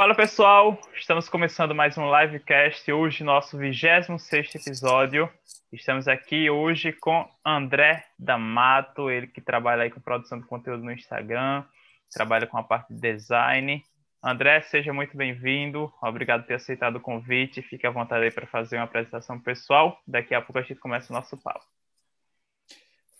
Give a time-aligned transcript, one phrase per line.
[0.00, 5.28] Fala pessoal, estamos começando mais um livecast, hoje nosso 26 episódio.
[5.70, 10.90] Estamos aqui hoje com André D'Amato, ele que trabalha aí com produção de conteúdo no
[10.90, 11.64] Instagram,
[12.10, 13.84] trabalha com a parte de design.
[14.24, 18.46] André, seja muito bem-vindo, obrigado por ter aceitado o convite, fique à vontade aí para
[18.46, 21.66] fazer uma apresentação pessoal, daqui a pouco a gente começa o nosso papo.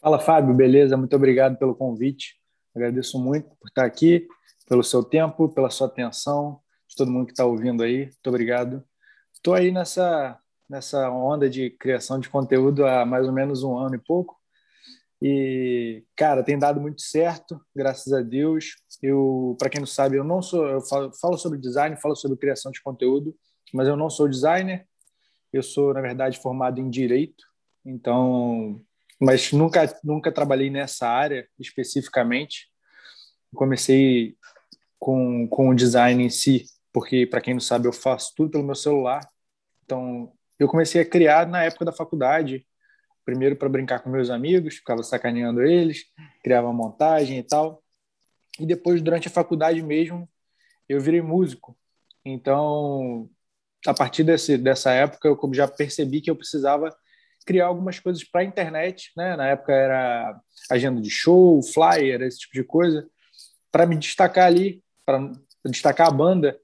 [0.00, 0.96] Fala Fábio, beleza?
[0.96, 2.36] Muito obrigado pelo convite,
[2.74, 4.26] agradeço muito por estar aqui,
[4.66, 6.58] pelo seu tempo, pela sua atenção,
[6.90, 8.07] de todo mundo que está ouvindo aí.
[8.07, 8.85] Muito obrigado.
[9.32, 13.94] Estou aí nessa, nessa onda de criação de conteúdo há mais ou menos um ano
[13.94, 14.36] e pouco.
[15.22, 18.75] E, cara, tem dado muito certo, graças a Deus.
[19.00, 22.39] Eu, para quem não sabe, eu não sou, eu falo, falo sobre design, falo sobre
[22.39, 23.36] criação de conteúdo,
[23.72, 24.86] mas eu não sou designer.
[25.52, 27.44] Eu sou, na verdade, formado em direito.
[27.85, 28.80] Então,
[29.21, 32.69] mas nunca nunca trabalhei nessa área especificamente.
[33.55, 34.36] Comecei
[34.98, 38.64] com, com o design em si porque para quem não sabe eu faço tudo pelo
[38.64, 39.20] meu celular.
[39.84, 42.66] Então eu comecei a criar na época da faculdade,
[43.24, 46.05] primeiro para brincar com meus amigos, ficava sacaneando eles,
[46.42, 47.83] criava montagem e tal.
[48.58, 50.28] E depois durante a faculdade mesmo
[50.88, 51.77] eu virei músico.
[52.24, 53.28] Então
[53.86, 56.94] a partir desse, dessa época eu já percebi que eu precisava
[57.46, 59.34] criar algumas coisas para a internet, né?
[59.36, 60.38] Na época era
[60.70, 63.08] agenda de show, flyer, esse tipo de coisa,
[63.72, 65.33] para me destacar ali, para
[65.64, 66.58] destacar a banda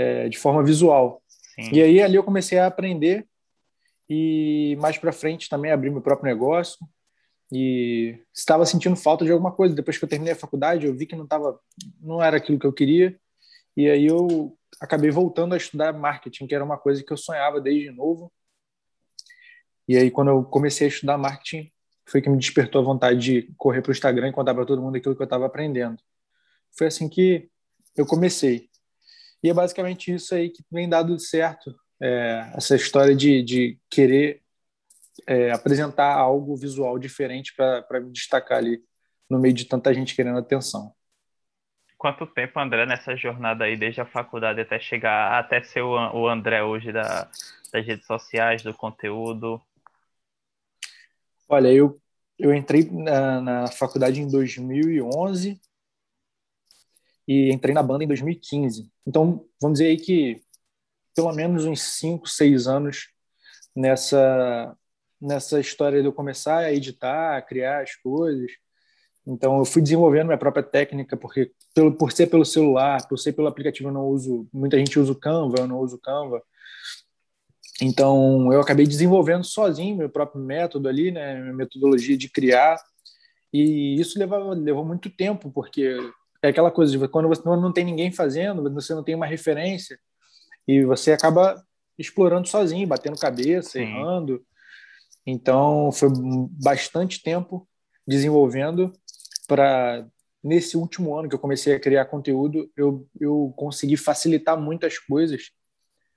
[0.00, 1.22] é, de forma visual.
[1.54, 1.70] Sim.
[1.72, 3.26] E aí ali eu comecei a aprender
[4.08, 6.78] e mais para frente também abri meu próprio negócio
[7.52, 9.74] e estava sentindo falta de alguma coisa.
[9.74, 11.60] Depois que eu terminei a faculdade, eu vi que não tava,
[12.00, 13.18] não era aquilo que eu queria
[13.76, 17.60] e aí eu acabei voltando a estudar marketing, que era uma coisa que eu sonhava
[17.60, 18.32] desde novo.
[19.86, 21.70] E aí quando eu comecei a estudar marketing,
[22.06, 24.80] foi que me despertou a vontade de correr para o Instagram e contar para todo
[24.80, 26.02] mundo aquilo que eu estava aprendendo.
[26.76, 27.50] Foi assim que
[27.96, 28.69] eu comecei.
[29.42, 34.42] E é basicamente isso aí que vem dado certo, é, essa história de, de querer
[35.26, 38.82] é, apresentar algo visual diferente para me destacar ali
[39.28, 40.92] no meio de tanta gente querendo atenção.
[41.96, 46.28] Quanto tempo, André, nessa jornada aí, desde a faculdade até chegar, até ser o, o
[46.28, 47.30] André hoje da,
[47.72, 49.60] das redes sociais, do conteúdo?
[51.48, 51.94] Olha, eu,
[52.38, 55.60] eu entrei na, na faculdade em 2011
[57.30, 58.90] e entrei na banda em 2015.
[59.06, 60.42] Então, vamos dizer aí que
[61.14, 63.08] pelo menos uns 5, 6 anos
[63.74, 64.76] nessa
[65.20, 68.50] nessa história de eu começar a editar, a criar as coisas.
[69.26, 73.34] Então, eu fui desenvolvendo minha própria técnica, porque pelo, por ser pelo celular, por ser
[73.34, 74.48] pelo aplicativo, eu não uso.
[74.52, 76.42] Muita gente usa o Canva, eu não uso o Canva.
[77.82, 82.76] Então, eu acabei desenvolvendo sozinho meu próprio método ali, né, minha metodologia de criar.
[83.52, 85.96] E isso levou, levou muito tempo, porque
[86.42, 89.98] é aquela coisa de quando você não tem ninguém fazendo, você não tem uma referência
[90.66, 91.62] e você acaba
[91.98, 93.82] explorando sozinho, batendo cabeça, Sim.
[93.82, 94.42] errando.
[95.26, 96.08] Então, foi
[96.50, 97.68] bastante tempo
[98.06, 98.92] desenvolvendo
[99.46, 100.06] para
[100.42, 105.50] nesse último ano que eu comecei a criar conteúdo, eu, eu consegui facilitar muitas coisas,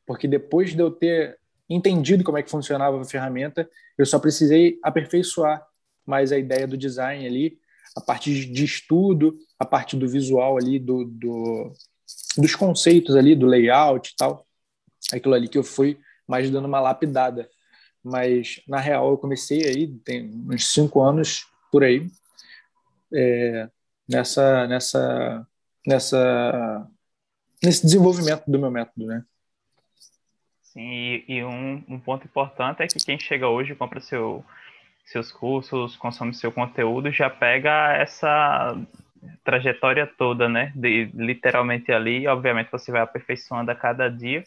[0.05, 1.37] porque depois de eu ter
[1.69, 5.65] entendido como é que funcionava a ferramenta, eu só precisei aperfeiçoar
[6.05, 7.59] mais a ideia do design ali
[7.95, 11.73] a parte de estudo, a parte do visual ali, do, do,
[12.37, 14.45] dos conceitos ali, do layout e tal.
[15.11, 17.49] Aquilo ali que eu fui mais dando uma lapidada.
[18.03, 22.09] Mas, na real, eu comecei aí, tem uns cinco anos por aí,
[23.13, 23.69] é,
[24.07, 25.47] nessa, nessa,
[25.87, 26.87] nessa,
[27.63, 29.23] nesse desenvolvimento do meu método, né?
[30.61, 34.43] Sim, e, e um, um ponto importante é que quem chega hoje compra seu
[35.03, 38.75] seus cursos, consome seu conteúdo, já pega essa
[39.43, 40.71] trajetória toda, né?
[40.75, 44.43] De, literalmente ali, obviamente você vai aperfeiçoando a cada dia,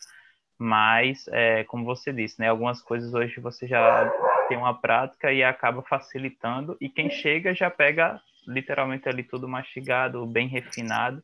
[0.59, 2.49] mas é, como você disse, né?
[2.49, 4.11] Algumas coisas hoje você já
[4.49, 10.25] tem uma prática e acaba facilitando, e quem chega já pega literalmente ali tudo mastigado,
[10.27, 11.23] bem refinado.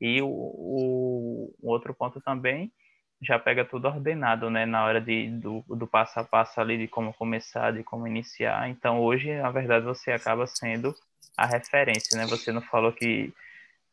[0.00, 2.72] E o, o, o outro ponto também
[3.22, 6.88] já pega tudo ordenado, né, na hora de, do, do passo a passo ali de
[6.88, 8.68] como começar, de como iniciar.
[8.70, 10.94] Então, hoje, na verdade, você acaba sendo
[11.36, 12.26] a referência, né?
[12.26, 13.32] Você não falou que,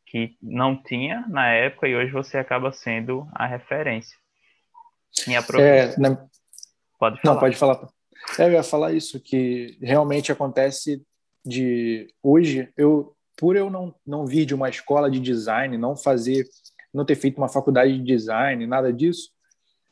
[0.06, 4.18] que não tinha na época e hoje você acaba sendo a referência.
[5.28, 6.26] Minha é, na...
[7.00, 7.34] Pode falar.
[7.34, 7.88] Não, pode falar.
[8.40, 11.06] É, eu ia falar isso, que realmente acontece
[11.46, 12.08] de...
[12.24, 16.44] Hoje, eu por eu não, não vir de uma escola de design, não fazer
[16.94, 19.30] não ter feito uma faculdade de design, nada disso,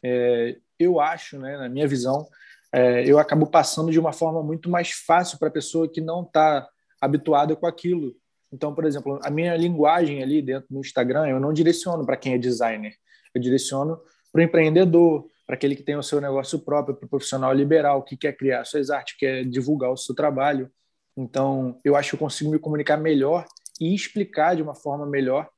[0.03, 2.27] é, eu acho, né, na minha visão,
[2.73, 6.23] é, eu acabo passando de uma forma muito mais fácil para a pessoa que não
[6.23, 6.67] está
[6.99, 8.15] habituada com aquilo.
[8.51, 12.33] Então, por exemplo, a minha linguagem ali dentro do Instagram, eu não direciono para quem
[12.33, 12.93] é designer.
[13.33, 13.99] Eu direciono
[14.31, 18.03] para o empreendedor, para aquele que tem o seu negócio próprio, para o profissional liberal
[18.03, 20.69] que quer criar suas artes, quer divulgar o seu trabalho.
[21.15, 23.45] Então, eu acho que eu consigo me comunicar melhor
[23.79, 25.49] e explicar de uma forma melhor,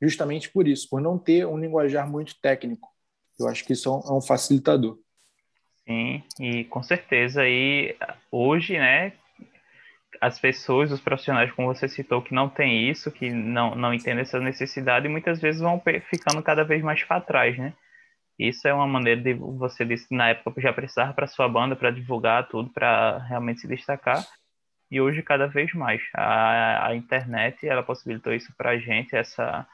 [0.00, 2.88] justamente por isso, por não ter um linguajar muito técnico.
[3.38, 4.98] Eu acho que isso é um facilitador.
[5.86, 7.46] Sim, e com certeza.
[7.46, 7.96] E
[8.30, 9.12] hoje, né,
[10.20, 14.22] as pessoas, os profissionais, como você citou, que não tem isso, que não, não entendem
[14.22, 15.80] essa necessidade, muitas vezes vão
[16.10, 17.72] ficando cada vez mais para trás, né?
[18.38, 21.90] Isso é uma maneira de você disse na época já precisava para sua banda para
[21.90, 24.24] divulgar tudo, para realmente se destacar.
[24.90, 29.66] E hoje cada vez mais a, a internet ela possibilitou isso para a gente essa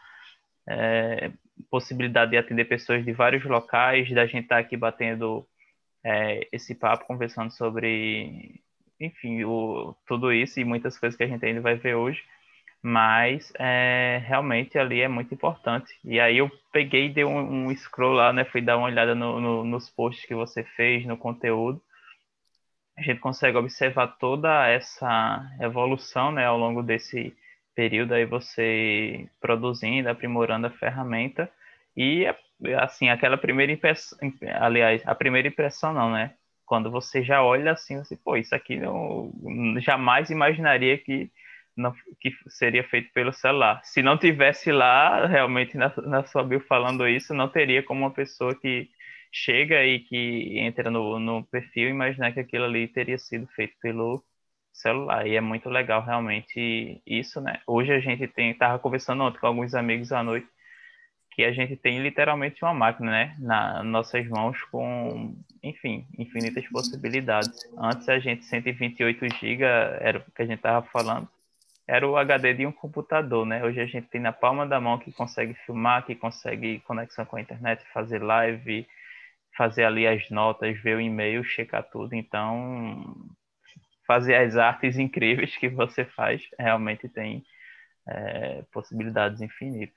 [0.68, 1.30] é,
[1.70, 5.46] possibilidade de atender pessoas de vários locais, da gente estar tá aqui batendo
[6.04, 8.60] é, esse papo, conversando sobre,
[9.00, 12.22] enfim, o, tudo isso e muitas coisas que a gente ainda vai ver hoje
[12.86, 15.90] mas é, realmente ali é muito importante.
[16.04, 18.44] E aí eu peguei e dei um, um scroll lá, né?
[18.44, 21.80] Fui dar uma olhada no, no, nos posts que você fez, no conteúdo.
[22.98, 27.34] A gente consegue observar toda essa evolução, né, ao longo desse
[27.74, 31.50] período aí você produzindo, aprimorando a ferramenta
[31.96, 32.26] e
[32.78, 34.18] assim aquela primeira impressão,
[34.60, 36.34] aliás, a primeira impressão não, né?
[36.66, 39.32] Quando você já olha assim, você, pô, isso aqui eu
[39.80, 41.30] jamais imaginaria que
[41.76, 43.80] não, que seria feito pelo celular.
[43.84, 48.12] Se não tivesse lá, realmente na, na sua bio falando isso, não teria como uma
[48.12, 48.88] pessoa que
[49.32, 54.24] chega e que entra no, no perfil imaginar que aquilo ali teria sido feito pelo
[54.74, 55.26] celular.
[55.26, 57.60] E é muito legal realmente isso, né?
[57.66, 60.46] Hoje a gente tem, tava conversando ontem com alguns amigos à noite,
[61.30, 67.50] que a gente tem literalmente uma máquina, né, nas nossas mãos com, enfim, infinitas possibilidades.
[67.76, 69.64] Antes a gente 128 GB
[70.00, 71.28] era o que a gente tava falando
[71.86, 73.62] era o HD de um computador, né?
[73.62, 77.36] Hoje a gente tem na palma da mão que consegue filmar, que consegue conexão com
[77.36, 78.86] a internet, fazer live,
[79.56, 82.14] fazer ali as notas, ver o e-mail, checar tudo.
[82.14, 83.14] Então,
[84.06, 87.44] fazer as artes incríveis que você faz realmente tem
[88.08, 89.94] é, possibilidades infinitas.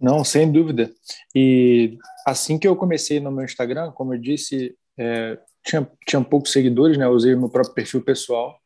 [0.00, 0.90] Não, sem dúvida.
[1.34, 6.52] E assim que eu comecei no meu Instagram, como eu disse, é, tinha, tinha poucos
[6.52, 7.04] seguidores, né?
[7.04, 8.60] Eu usei meu próprio perfil pessoal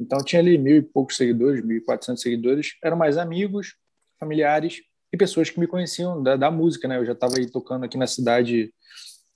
[0.00, 2.76] então tinha ali mil e poucos seguidores, mil e quatrocentos seguidores.
[2.82, 3.74] Eram mais amigos,
[4.18, 4.80] familiares
[5.12, 6.98] e pessoas que me conheciam da, da música, né?
[6.98, 8.72] Eu já estava aí tocando aqui na cidade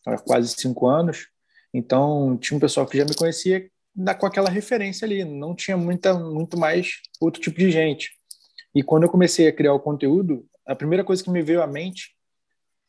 [0.06, 1.28] há quase cinco anos.
[1.74, 3.68] Então tinha um pessoal que já me conhecia
[4.18, 5.24] com aquela referência ali.
[5.24, 8.10] Não tinha muita, muito mais outro tipo de gente.
[8.74, 11.66] E quando eu comecei a criar o conteúdo, a primeira coisa que me veio à
[11.66, 12.14] mente,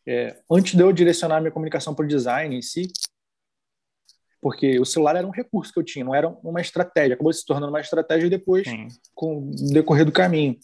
[0.07, 2.91] é, antes de eu direcionar minha comunicação para o design em si,
[4.41, 7.15] porque o celular era um recurso que eu tinha, não era uma estratégia.
[7.15, 8.88] Acabou se tornando uma estratégia depois, Sim.
[9.15, 10.57] com o decorrer do caminho.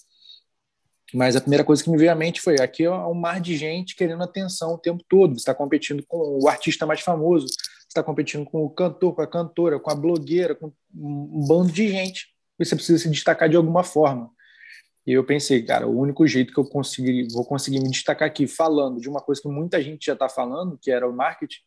[1.13, 3.55] Mas a primeira coisa que me veio à mente foi: aqui é um mar de
[3.55, 5.33] gente querendo atenção o tempo todo.
[5.33, 7.47] Você está competindo com o artista mais famoso,
[7.89, 11.87] está competindo com o cantor, com a cantora, com a blogueira, com um bando de
[11.89, 12.27] gente.
[12.57, 14.31] Você precisa se destacar de alguma forma.
[15.05, 18.45] E eu pensei, cara, o único jeito que eu conseguir, vou conseguir me destacar aqui
[18.45, 21.61] falando de uma coisa que muita gente já está falando, que era o marketing,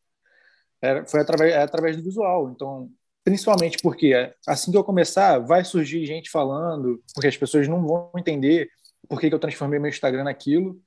[0.80, 2.52] era, foi através, é através do visual.
[2.54, 2.88] Então,
[3.24, 8.12] principalmente porque assim que eu começar, vai surgir gente falando, porque as pessoas não vão
[8.16, 8.68] entender
[9.08, 10.80] por que, que eu transformei meu Instagram naquilo.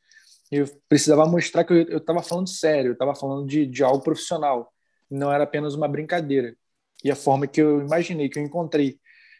[0.51, 4.71] Eu precisava mostrar que eu estava falando sério, eu estava falando de, de algo profissional,
[5.09, 6.55] não era apenas uma brincadeira.
[7.03, 8.99] E a forma que eu imaginei, que eu encontrei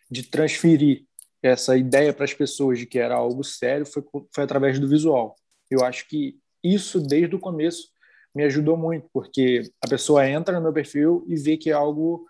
[0.10, 1.06] de transferir
[1.42, 4.04] essa ideia para as pessoas de que era algo sério foi,
[4.34, 5.36] foi através do visual.
[5.70, 7.90] Eu acho que isso, desde o começo,
[8.36, 12.26] me ajudou muito, porque a pessoa entra no meu perfil e vê que é algo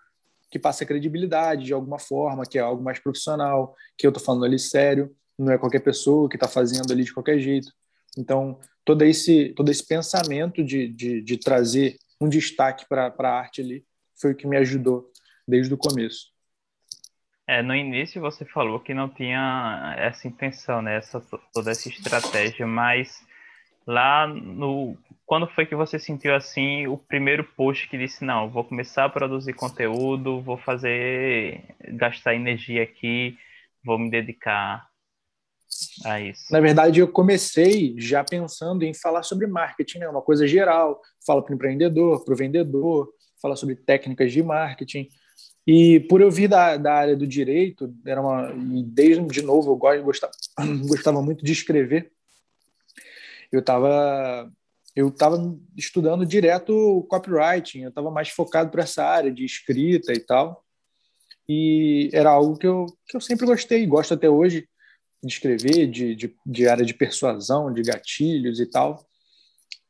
[0.50, 4.44] que passa credibilidade de alguma forma, que é algo mais profissional, que eu estou falando
[4.44, 7.72] ali sério, não é qualquer pessoa que está fazendo ali de qualquer jeito.
[8.16, 13.60] Então, todo esse, todo esse pensamento de, de, de trazer um destaque para a arte
[13.60, 13.84] ali
[14.20, 15.10] foi o que me ajudou
[15.46, 16.34] desde o começo.
[17.46, 20.96] É, no início você falou que não tinha essa intenção, né?
[20.96, 21.20] Essa,
[21.52, 23.24] toda essa estratégia, mas
[23.86, 28.64] lá no quando foi que você sentiu assim o primeiro post que disse não, vou
[28.64, 33.38] começar a produzir conteúdo, vou fazer gastar energia aqui,
[33.84, 34.88] vou me dedicar
[36.04, 36.42] a isso?
[36.50, 40.08] Na verdade, eu comecei já pensando em falar sobre marketing, né?
[40.08, 45.08] Uma coisa geral, fala para o empreendedor, para o vendedor, fala sobre técnicas de marketing.
[45.66, 49.72] E por eu vir da, da área do direito, era uma e desde de novo
[49.72, 50.32] eu gostava,
[50.86, 52.12] gostava muito de escrever
[53.50, 54.50] eu estava
[54.94, 55.36] eu estava
[55.76, 60.64] estudando direto copywriting, eu estava mais focado para essa área de escrita e tal.
[61.48, 64.66] e era algo que eu, que eu sempre gostei, gosto até hoje
[65.22, 69.06] de escrever, de, de, de área de persuasão, de gatilhos e tal.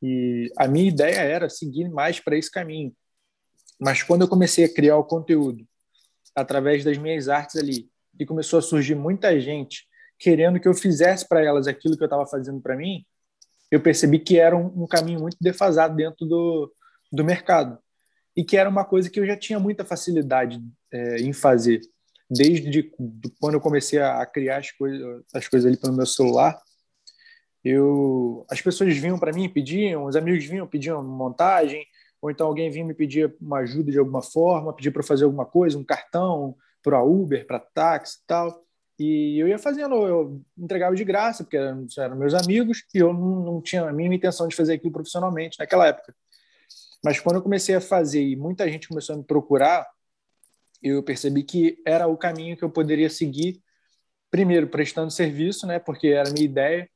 [0.01, 2.93] E a minha ideia era seguir mais para esse caminho.
[3.79, 5.65] Mas quando eu comecei a criar o conteúdo
[6.35, 9.87] através das minhas artes ali, e começou a surgir muita gente
[10.19, 13.05] querendo que eu fizesse para elas aquilo que eu estava fazendo para mim,
[13.69, 16.73] eu percebi que era um, um, caminho muito defasado dentro do,
[17.11, 17.77] do mercado.
[18.35, 21.81] E que era uma coisa que eu já tinha muita facilidade é, em fazer.
[22.29, 25.95] Desde de, de quando eu comecei a, a criar as, coisas as coisas ali pelo
[25.95, 26.59] meu celular,
[27.63, 31.85] eu as pessoas vinham para mim pediam os amigos vinham pediam montagem
[32.21, 35.45] ou então alguém vinha me pedir uma ajuda de alguma forma pedir para fazer alguma
[35.45, 38.61] coisa um cartão para Uber para táxi e tal.
[38.99, 43.13] E eu ia fazendo eu entregava de graça porque eram, eram meus amigos e eu
[43.13, 46.15] não, não tinha a mínima intenção de fazer aquilo profissionalmente naquela época.
[47.03, 49.85] Mas quando eu comecei a fazer e muita gente começou a me procurar
[50.81, 53.61] eu percebi que era o caminho que eu poderia seguir
[54.29, 56.89] primeiro prestando serviço né porque era a minha ideia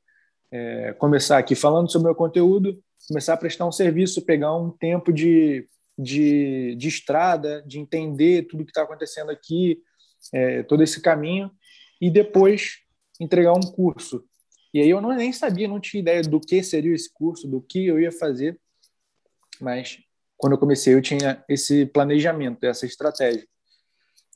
[0.52, 4.70] é, começar aqui falando sobre o meu conteúdo, começar a prestar um serviço, pegar um
[4.70, 5.66] tempo de,
[5.98, 9.80] de, de estrada, de entender tudo que está acontecendo aqui,
[10.32, 11.50] é, todo esse caminho,
[11.98, 12.80] e depois
[13.18, 14.22] entregar um curso.
[14.74, 17.60] E aí eu não, nem sabia, não tinha ideia do que seria esse curso, do
[17.60, 18.60] que eu ia fazer,
[19.58, 19.98] mas
[20.36, 23.46] quando eu comecei eu tinha esse planejamento, essa estratégia.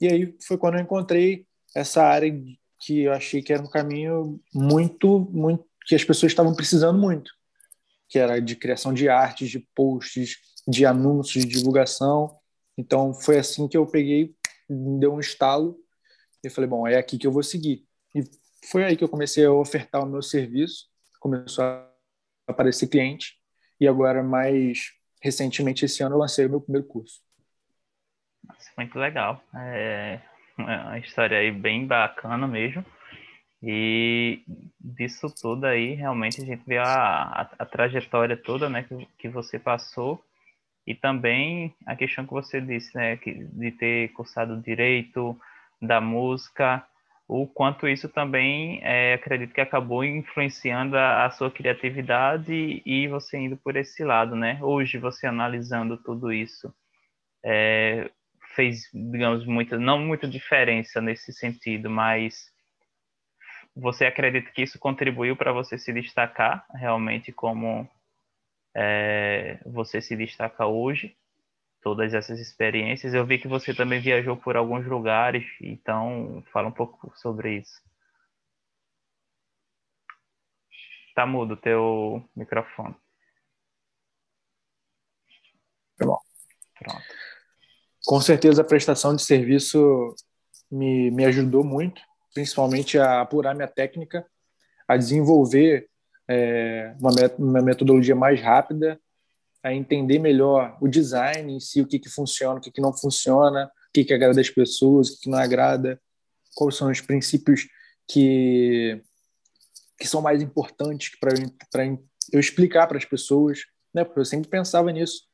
[0.01, 2.31] E aí foi quando eu encontrei essa área
[2.79, 7.31] que eu achei que era um caminho muito, muito que as pessoas estavam precisando muito,
[8.09, 10.37] que era de criação de artes, de posts,
[10.67, 12.37] de anúncios, de divulgação.
[12.77, 14.35] Então foi assim que eu peguei,
[14.69, 15.79] deu um estalo
[16.45, 17.87] e falei, bom, é aqui que eu vou seguir.
[18.15, 18.25] E
[18.71, 20.87] foi aí que eu comecei a ofertar o meu serviço,
[21.21, 21.89] começou a
[22.47, 23.35] aparecer cliente
[23.81, 24.91] e agora mais
[25.23, 27.26] recentemente esse ano eu lancei o meu primeiro curso.
[28.77, 29.43] Muito legal.
[29.55, 30.21] É
[30.59, 32.85] uma história aí bem bacana mesmo.
[33.63, 34.43] E
[34.81, 39.29] disso tudo aí, realmente a gente vê a, a, a trajetória toda né, que, que
[39.29, 40.23] você passou
[40.87, 45.37] e também a questão que você disse, né, que, de ter cursado direito
[45.83, 46.87] da música,
[47.27, 53.37] o quanto isso também, é, acredito que acabou influenciando a, a, sua criatividade e você
[53.37, 54.61] indo por esse lado, né?
[54.63, 56.73] Hoje, você analisando tudo isso,
[57.45, 58.09] é,
[58.57, 62.51] fez, digamos, muita, não muita diferença nesse sentido, mas
[63.77, 67.87] você acredita que isso contribuiu para você se destacar realmente como
[68.75, 71.17] é, você se destaca hoje?
[71.83, 73.15] Todas essas experiências.
[73.15, 77.81] Eu vi que você também viajou por alguns lugares, então fala um pouco sobre isso.
[81.15, 82.95] Tá mudo o teu microfone.
[85.97, 86.19] Tá bom.
[86.79, 87.26] Pronto.
[88.07, 90.15] Com certeza a prestação de serviço
[90.71, 92.01] me, me ajudou muito
[92.37, 94.27] principalmente a apurar minha técnica,
[94.87, 95.89] a desenvolver
[96.29, 99.01] é, uma, uma, metodologia mais rápida,
[99.63, 102.93] a entender melhor o design em si, o que, que funciona, o que, que não
[102.93, 105.99] funciona, o que, que agrada as pessoas, o que, que não agrada,
[106.55, 107.67] quais são os princípios
[108.07, 109.01] que,
[109.99, 111.33] que são mais importantes para
[112.31, 113.61] eu explicar para as pessoas,
[113.95, 114.05] né?
[114.05, 115.26] porque eu sempre pensava nisso.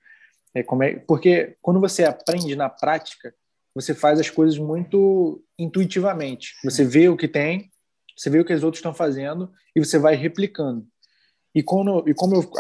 [0.54, 3.34] É, como é, porque quando você aprende na prática,
[3.74, 6.54] você faz as coisas muito intuitivamente.
[6.64, 7.70] Você vê o que tem,
[8.16, 10.86] você vê o que os outros estão fazendo e você vai replicando.
[11.54, 12.50] E como, e como, eu,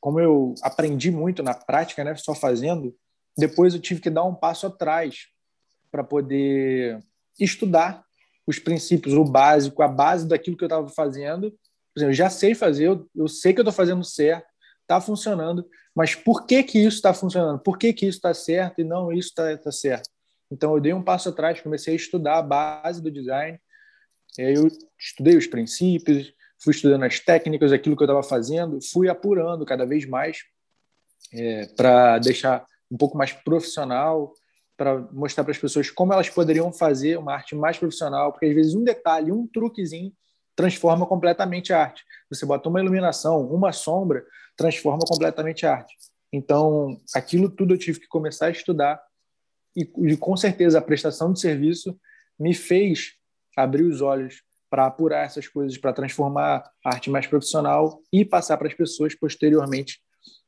[0.00, 2.94] como eu aprendi muito na prática, né, só fazendo,
[3.36, 5.28] depois eu tive que dar um passo atrás
[5.90, 7.00] para poder
[7.38, 8.04] estudar
[8.46, 11.50] os princípios, o básico, a base daquilo que eu estava fazendo.
[11.50, 14.46] Por exemplo, eu já sei fazer, eu, eu sei que eu estou fazendo certo,
[14.84, 17.58] está funcionando, mas por que que isso está funcionando?
[17.58, 20.08] Por que que isso está certo e não isso está tá certo?
[20.50, 23.58] Então eu dei um passo atrás, comecei a estudar a base do design.
[24.38, 29.64] eu estudei os princípios, fui estudando as técnicas, aquilo que eu estava fazendo, fui apurando
[29.64, 30.38] cada vez mais
[31.32, 34.32] é, para deixar um pouco mais profissional,
[34.76, 38.54] para mostrar para as pessoas como elas poderiam fazer uma arte mais profissional, porque às
[38.54, 40.12] vezes um detalhe, um truquezinho
[40.56, 42.04] transforma completamente a arte.
[42.30, 44.24] Você bota uma iluminação, uma sombra,
[44.56, 45.94] transforma completamente a arte.
[46.32, 49.00] Então, aquilo tudo eu tive que começar a estudar
[49.76, 51.98] e, e com certeza a prestação de serviço
[52.38, 53.12] me fez
[53.56, 58.56] abrir os olhos para apurar essas coisas, para transformar a arte mais profissional e passar
[58.56, 60.00] para as pessoas posteriormente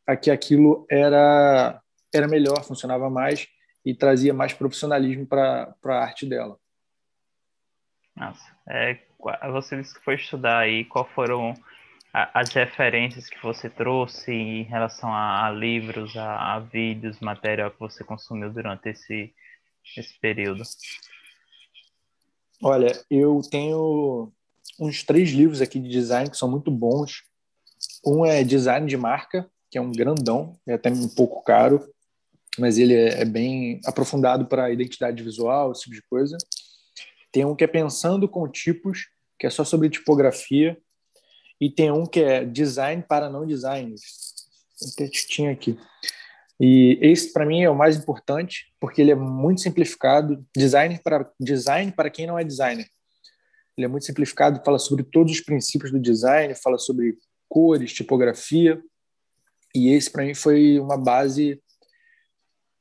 [0.06, 1.80] a que aquilo era
[2.12, 3.46] era melhor, funcionava mais
[3.84, 6.58] e trazia mais profissionalismo para a arte dela.
[8.16, 8.99] Nossa, é,
[9.52, 11.54] você disse que foi estudar aí, qual foram
[12.12, 17.78] as referências que você trouxe em relação a, a livros, a, a, vídeos, material que
[17.78, 19.35] você consumiu durante esse,
[19.94, 20.62] nesse período?
[22.62, 24.32] Olha, eu tenho
[24.80, 27.23] uns três livros aqui de design que são muito bons.
[28.04, 31.87] Um é Design de Marca, que é um grandão, é até um pouco caro,
[32.58, 36.38] mas ele é, é bem aprofundado para identidade visual, esse tipo de coisa.
[37.33, 40.78] Tem um que é Pensando com Tipos, que é só sobre tipografia,
[41.61, 44.35] e tem um que é Design para não designers.
[44.97, 45.78] Tem tinha aqui.
[46.61, 51.30] E esse para mim é o mais importante, porque ele é muito simplificado, design para
[51.38, 52.87] design para quem não é designer.
[53.76, 57.18] Ele é muito simplificado, fala sobre todos os princípios do design, fala sobre
[57.49, 58.83] cores, tipografia.
[59.75, 61.62] E esse para mim foi uma base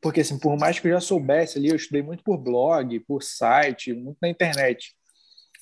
[0.06, 3.24] porque assim, por mais que eu já soubesse ali, eu estudei muito por blog, por
[3.24, 4.96] site, muito na internet.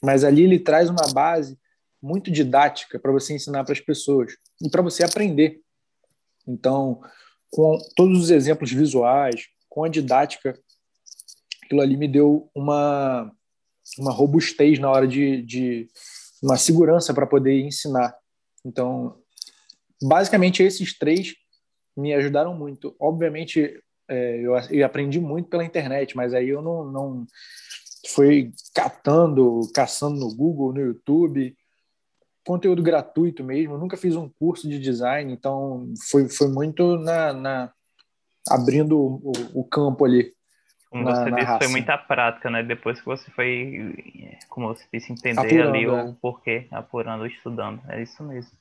[0.04, 1.58] Mas ali ele traz uma base
[2.02, 5.62] muito didática para você ensinar para as pessoas e para você aprender.
[6.46, 7.00] Então,
[7.50, 10.60] com todos os exemplos visuais, com a didática,
[11.64, 13.32] aquilo ali me deu uma,
[13.98, 15.88] uma robustez na hora de, de
[16.42, 18.14] uma segurança para poder ensinar.
[18.66, 19.18] Então,
[20.02, 21.34] basicamente, esses três
[21.96, 22.94] me ajudaram muito.
[23.00, 27.28] Obviamente, é, eu, eu, aprendi muito pela internet, mas aí eu não, não
[28.08, 31.56] fui catando, caçando no Google, no YouTube,
[32.46, 33.76] conteúdo gratuito mesmo.
[33.76, 37.74] Eu nunca fiz um curso de design, então foi, foi muito na, na
[38.50, 40.34] abrindo o, o, campo ali.
[40.90, 41.64] Como na, você na disse, raça.
[41.64, 42.62] foi muita prática, né?
[42.62, 46.16] Depois que você foi, como você disse, entender apurando, ali o é.
[46.22, 47.82] porquê, apurando, estudando.
[47.90, 48.52] É isso mesmo.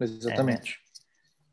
[0.00, 0.80] Exatamente.
[0.86, 0.89] É.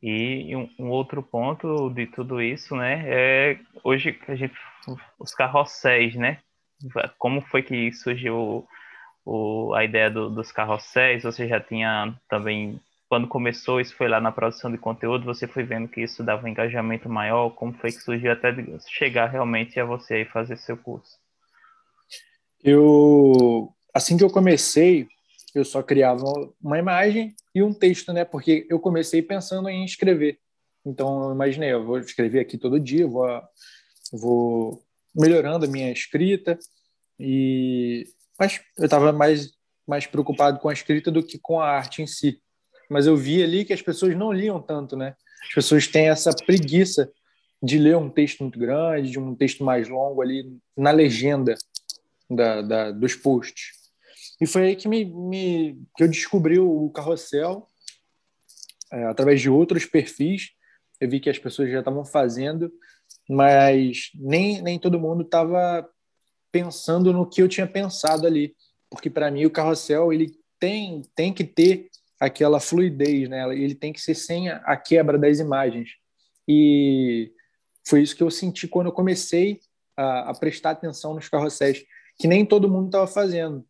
[0.01, 4.53] E um, um, outro ponto de tudo isso, né, é hoje a gente
[5.19, 6.39] os carrosséis, né?
[7.17, 8.67] Como foi que surgiu
[9.25, 11.23] o, a ideia do, dos carrosséis?
[11.23, 15.63] Você já tinha também quando começou isso foi lá na produção de conteúdo, você foi
[15.63, 17.49] vendo que isso dava um engajamento maior?
[17.51, 18.53] Como foi que surgiu até
[18.87, 21.17] chegar realmente a você aí fazer seu curso?
[22.63, 25.07] Eu assim que eu comecei,
[25.57, 26.23] eu só criava
[26.61, 28.23] uma imagem e um texto, né?
[28.25, 30.39] Porque eu comecei pensando em escrever.
[30.85, 33.41] Então, eu imaginei, eu vou escrever aqui todo dia, vou,
[34.11, 34.83] vou
[35.15, 36.57] melhorando a minha escrita.
[37.19, 38.05] E
[38.39, 42.07] mas eu estava mais mais preocupado com a escrita do que com a arte em
[42.07, 42.41] si.
[42.89, 45.15] Mas eu vi ali que as pessoas não liam tanto, né?
[45.47, 47.09] As pessoas têm essa preguiça
[47.63, 51.55] de ler um texto muito grande, de um texto mais longo ali na legenda
[52.29, 53.76] da, da dos posts.
[54.39, 57.67] E foi aí que, me, me que eu descobri o carrossel
[58.91, 60.51] é, através de outros perfis.
[60.99, 62.71] Eu vi que as pessoas já estavam fazendo,
[63.27, 65.87] mas nem, nem todo mundo estava
[66.51, 68.55] pensando no que eu tinha pensado ali.
[68.89, 73.43] Porque para mim o carrossel ele tem, tem que ter aquela fluidez, né?
[73.53, 75.89] Ele tem que ser sem a, quebra das imagens.
[76.47, 77.31] E
[77.87, 79.59] foi isso que eu senti quando eu comecei
[79.95, 81.83] a, a prestar atenção nos carrosséis,
[82.19, 83.65] que nem todo mundo estava fazendo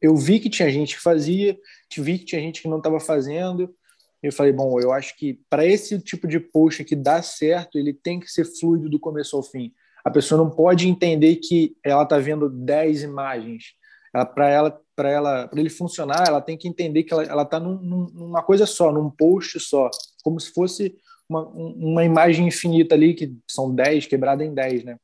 [0.00, 1.58] eu vi que tinha gente que fazia,
[1.98, 3.74] vi que tinha gente que não estava fazendo.
[4.22, 7.92] Eu falei, bom, eu acho que para esse tipo de post que dá certo, ele
[7.92, 9.72] tem que ser fluido do começo ao fim.
[10.04, 13.74] A pessoa não pode entender que ela está vendo 10 imagens.
[14.34, 17.78] Para ela, para ela, para ele funcionar, ela tem que entender que ela está num,
[18.12, 19.88] numa coisa só, num post só,
[20.22, 20.96] como se fosse
[21.28, 24.96] uma, uma imagem infinita ali, que são 10, quebrada em 10, né?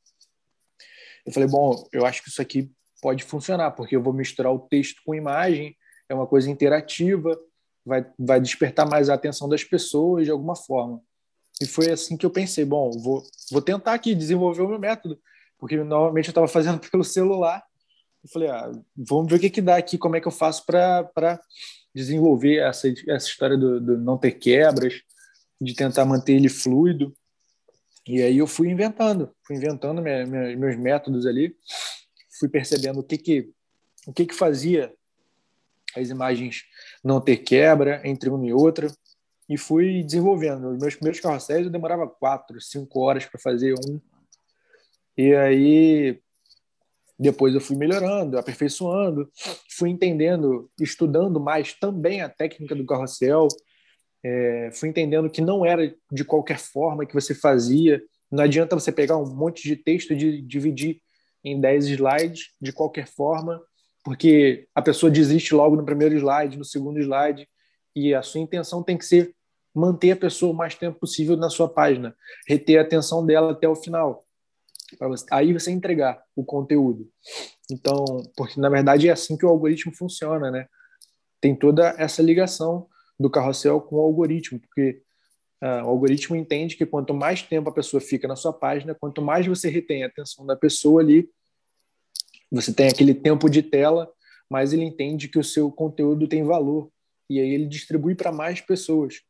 [1.25, 4.59] Eu falei, bom, eu acho que isso aqui pode funcionar, porque eu vou misturar o
[4.59, 5.76] texto com imagem,
[6.09, 7.38] é uma coisa interativa,
[7.85, 11.00] vai, vai despertar mais a atenção das pessoas de alguma forma.
[11.61, 15.18] E foi assim que eu pensei, bom, vou, vou tentar aqui desenvolver o meu método,
[15.59, 17.62] porque normalmente eu estava fazendo pelo celular.
[18.22, 20.64] Eu falei, ah, vamos ver o que, que dá aqui, como é que eu faço
[20.66, 21.40] para
[21.94, 25.00] desenvolver essa, essa história do, do não ter quebras,
[25.61, 27.14] de tentar manter ele fluido.
[28.06, 31.56] E aí eu fui inventando, fui inventando minha, minha, meus métodos ali
[32.38, 33.51] fui percebendo o que que
[34.07, 34.92] o que que fazia
[35.96, 36.64] as imagens
[37.03, 38.88] não ter quebra entre uma e outra
[39.49, 40.70] e fui desenvolvendo.
[40.70, 44.01] Os meus primeiros carrosséis eu demorava quatro, cinco horas para fazer um.
[45.16, 46.20] E aí
[47.18, 49.31] depois eu fui melhorando, aperfeiçoando,
[49.70, 53.49] fui entendendo, estudando mais também a técnica do carrossel,
[54.22, 58.03] é, fui entendendo que não era de qualquer forma que você fazia.
[58.31, 61.01] Não adianta você pegar um monte de texto e dividir
[61.46, 63.62] em 10 slides de qualquer forma,
[64.04, 67.48] porque a pessoa desiste logo no primeiro slide, no segundo slide,
[67.94, 69.32] e a sua intenção tem que ser
[69.72, 72.16] manter a pessoa o mais tempo possível na sua página,
[72.48, 74.24] reter a atenção dela até o final.
[74.98, 77.09] Você, aí você entregar o conteúdo.
[77.70, 78.04] Então,
[78.37, 80.66] porque na verdade é assim que o algoritmo funciona, né?
[81.40, 85.00] Tem toda essa ligação do carrossel com o algoritmo, porque
[85.62, 89.23] Uh, o algoritmo entende que quanto mais tempo a pessoa fica na sua página, quanto
[89.23, 91.29] mais você retém a atenção da pessoa ali,
[92.51, 94.11] você tem aquele tempo de tela,
[94.51, 96.90] mas ele entende que o seu conteúdo tem valor
[97.29, 99.23] e aí ele distribui para mais pessoas.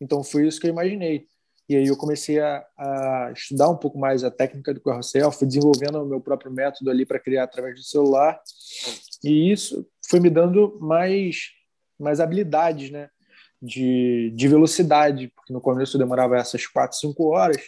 [0.00, 1.26] Então foi isso que eu imaginei.
[1.68, 5.46] E aí eu comecei a, a, estudar um pouco mais a técnica do carrossel, fui
[5.46, 8.40] desenvolvendo o meu próprio método ali para criar através do celular.
[9.24, 11.50] E isso foi me dando mais,
[11.98, 13.08] mais habilidades, né?
[13.64, 17.62] De, de velocidade, porque no começo eu demorava essas quatro, cinco horas.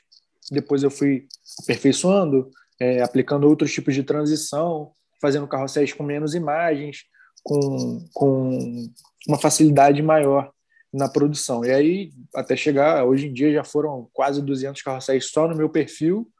[0.50, 1.28] Depois eu fui
[1.62, 7.04] aperfeiçoando, é, aplicando outros tipos de transição, fazendo carrosséis com menos imagens,
[7.44, 8.88] com, com
[9.28, 10.52] uma facilidade maior
[10.92, 11.64] na produção.
[11.64, 15.68] E aí, até chegar, hoje em dia já foram quase 200 carrosséis só no meu
[15.68, 16.30] perfil,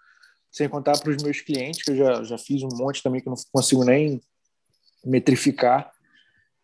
[0.51, 3.29] sem contar para os meus clientes, que eu já, já fiz um monte também que
[3.29, 4.21] eu não consigo nem
[5.05, 5.91] metrificar.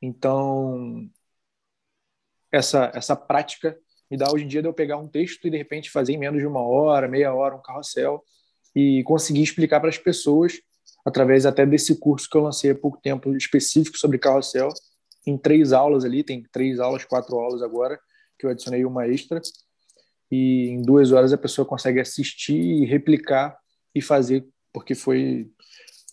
[0.01, 1.09] Então,
[2.53, 3.77] essa, essa prática
[4.11, 6.19] me dá hoje em dia de eu pegar um texto e de repente fazer em
[6.19, 8.23] menos de uma hora, meia hora, um carrossel
[8.75, 10.61] e conseguir explicar para as pessoas
[11.05, 14.69] através até desse curso que eu lancei há pouco tempo específico sobre carrossel
[15.27, 17.99] em três aulas ali, tem três aulas, quatro aulas agora,
[18.39, 19.41] que eu adicionei uma extra,
[20.31, 23.57] e em duas horas a pessoa consegue assistir e replicar
[23.95, 25.51] e fazer, porque foi,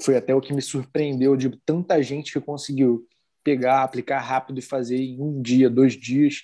[0.01, 3.06] foi até o que me surpreendeu de tanta gente que conseguiu
[3.47, 6.43] pegar, aplicar rápido e fazer em um dia, dois dias,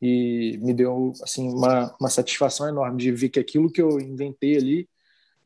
[0.00, 4.56] e me deu assim uma, uma satisfação enorme de ver que aquilo que eu inventei
[4.56, 4.88] ali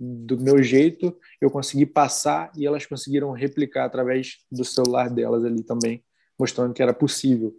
[0.00, 5.62] do meu jeito eu consegui passar e elas conseguiram replicar através do celular delas ali
[5.62, 6.02] também
[6.38, 7.54] mostrando que era possível.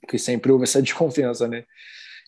[0.00, 1.64] Porque sempre houve essa desconfiança, né?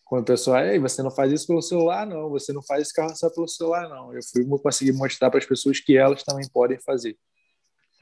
[0.04, 2.92] Quando o pessoal, Ei, você não faz isso pelo celular, não, você não faz esse
[2.92, 4.12] carrossel pelo celular, não.
[4.12, 7.16] Eu fui conseguir mostrar para as pessoas que elas também podem fazer.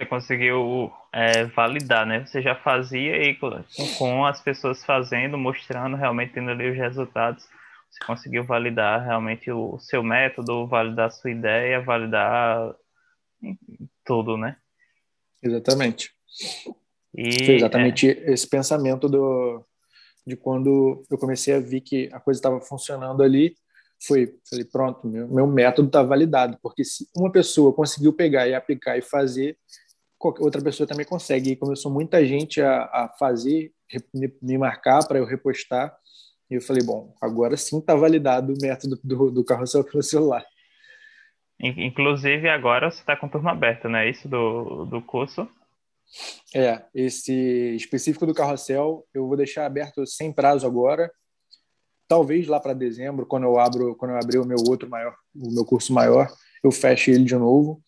[0.01, 2.25] Você conseguiu é, validar, né?
[2.25, 3.51] Você já fazia e com,
[3.99, 7.45] com as pessoas fazendo, mostrando, realmente tendo ali os resultados,
[7.91, 12.75] você conseguiu validar realmente o seu método, validar a sua ideia, validar
[14.03, 14.57] tudo, né?
[15.43, 16.11] Exatamente.
[17.15, 18.33] E, Foi exatamente é...
[18.33, 19.63] esse pensamento do,
[20.27, 23.55] de quando eu comecei a ver que a coisa estava funcionando ali.
[24.07, 28.55] Foi, falei, pronto, meu, meu método está validado, porque se uma pessoa conseguiu pegar e
[28.55, 29.59] aplicar e fazer,
[30.21, 31.53] outra pessoa também consegue.
[31.53, 33.73] E começou muita gente a, a fazer,
[34.13, 35.97] me, me marcar para eu repostar.
[36.51, 40.45] E eu falei, bom, agora sim está validado o método do, do carrossel pelo celular.
[41.63, 44.09] Inclusive, agora você está com turma aberta, né?
[44.09, 45.47] Isso do, do curso.
[46.55, 51.11] É, esse específico do carrossel eu vou deixar aberto sem prazo agora.
[52.09, 55.55] Talvez lá para dezembro, quando eu abro, quando eu abrir o meu outro maior, o
[55.55, 56.29] meu curso maior,
[56.65, 57.83] eu feche ele de novo.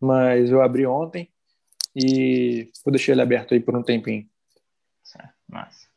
[0.00, 1.28] Mas eu abri ontem
[1.96, 4.26] e vou deixar ele aberto aí por um tempinho.
[5.02, 5.88] Certo, massa.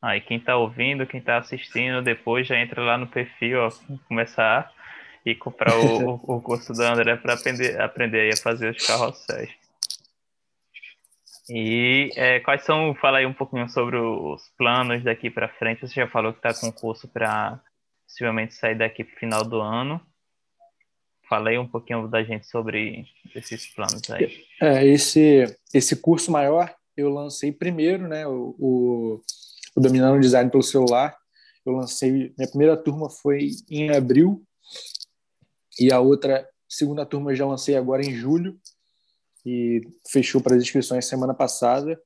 [0.00, 3.70] Aí quem está ouvindo, quem está assistindo, depois já entra lá no perfil, ó,
[4.08, 4.72] começar
[5.26, 9.50] e comprar o, o, o curso da André para aprender, aprender a fazer os carrosséis.
[11.48, 15.82] E é, quais são, fala aí um pouquinho sobre os planos daqui para frente.
[15.82, 17.60] Você já falou que está com curso para
[18.06, 20.00] possivelmente sair daqui para o final do ano.
[21.32, 24.44] Fala aí um pouquinho da gente sobre esses planos aí.
[24.60, 28.26] É, esse, esse curso maior eu lancei primeiro, né?
[28.26, 29.22] O, o,
[29.74, 31.16] o Dominando Design pelo celular.
[31.64, 34.46] Eu lancei, minha primeira turma foi em abril
[35.80, 38.60] e a outra segunda turma eu já lancei agora em julho
[39.46, 41.98] e fechou para as inscrições semana passada.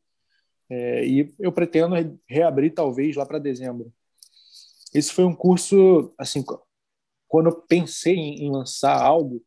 [0.70, 1.96] É, e eu pretendo
[2.28, 3.92] reabrir talvez lá para dezembro.
[4.94, 6.44] Esse foi um curso, assim,
[7.28, 9.42] quando eu pensei em, lançar algo,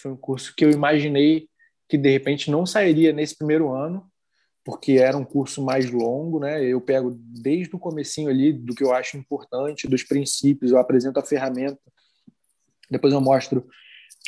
[0.00, 1.48] foi um curso que eu imaginei
[1.88, 4.06] que de repente não sairia nesse primeiro ano,
[4.64, 6.64] porque era um curso mais longo, né?
[6.64, 11.20] Eu pego desde o comecinho ali do que eu acho importante, dos princípios, eu apresento
[11.20, 11.80] a ferramenta,
[12.90, 13.66] depois eu mostro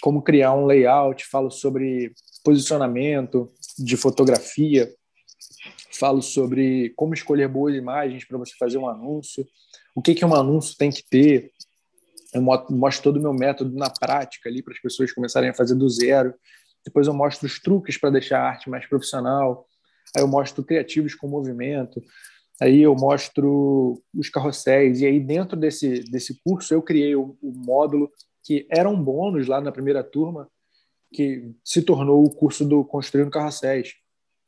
[0.00, 2.12] como criar um layout, falo sobre
[2.44, 4.88] posicionamento de fotografia,
[5.92, 9.44] falo sobre como escolher boas imagens para você fazer um anúncio,
[9.94, 11.52] o que, que um anúncio tem que ter.
[12.33, 15.75] Eu mostro todo o meu método na prática ali para as pessoas começarem a fazer
[15.75, 16.35] do zero.
[16.85, 19.67] Depois eu mostro os truques para deixar a arte mais profissional.
[20.14, 22.03] Aí eu mostro criativos com movimento.
[22.61, 25.01] Aí eu mostro os carrosséis.
[25.01, 28.11] E aí dentro desse, desse curso eu criei o, o módulo
[28.45, 30.49] que era um bônus lá na primeira turma,
[31.12, 33.93] que se tornou o curso do Construindo Carrosséis,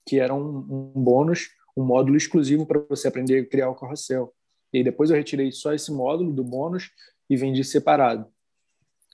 [0.07, 4.33] que era um, um bônus, um módulo exclusivo para você aprender a criar o carrossel.
[4.73, 6.91] E depois eu retirei só esse módulo do bônus
[7.31, 8.27] e vendi separado.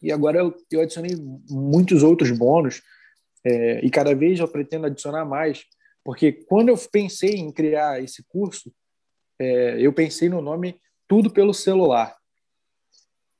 [0.02, 1.14] E agora eu, eu adicionei
[1.48, 2.82] muitos outros bônus
[3.44, 5.64] é, e cada vez eu pretendo adicionar mais,
[6.02, 8.72] porque quando eu pensei em criar esse curso,
[9.38, 12.16] é, eu pensei no nome Tudo pelo Celular.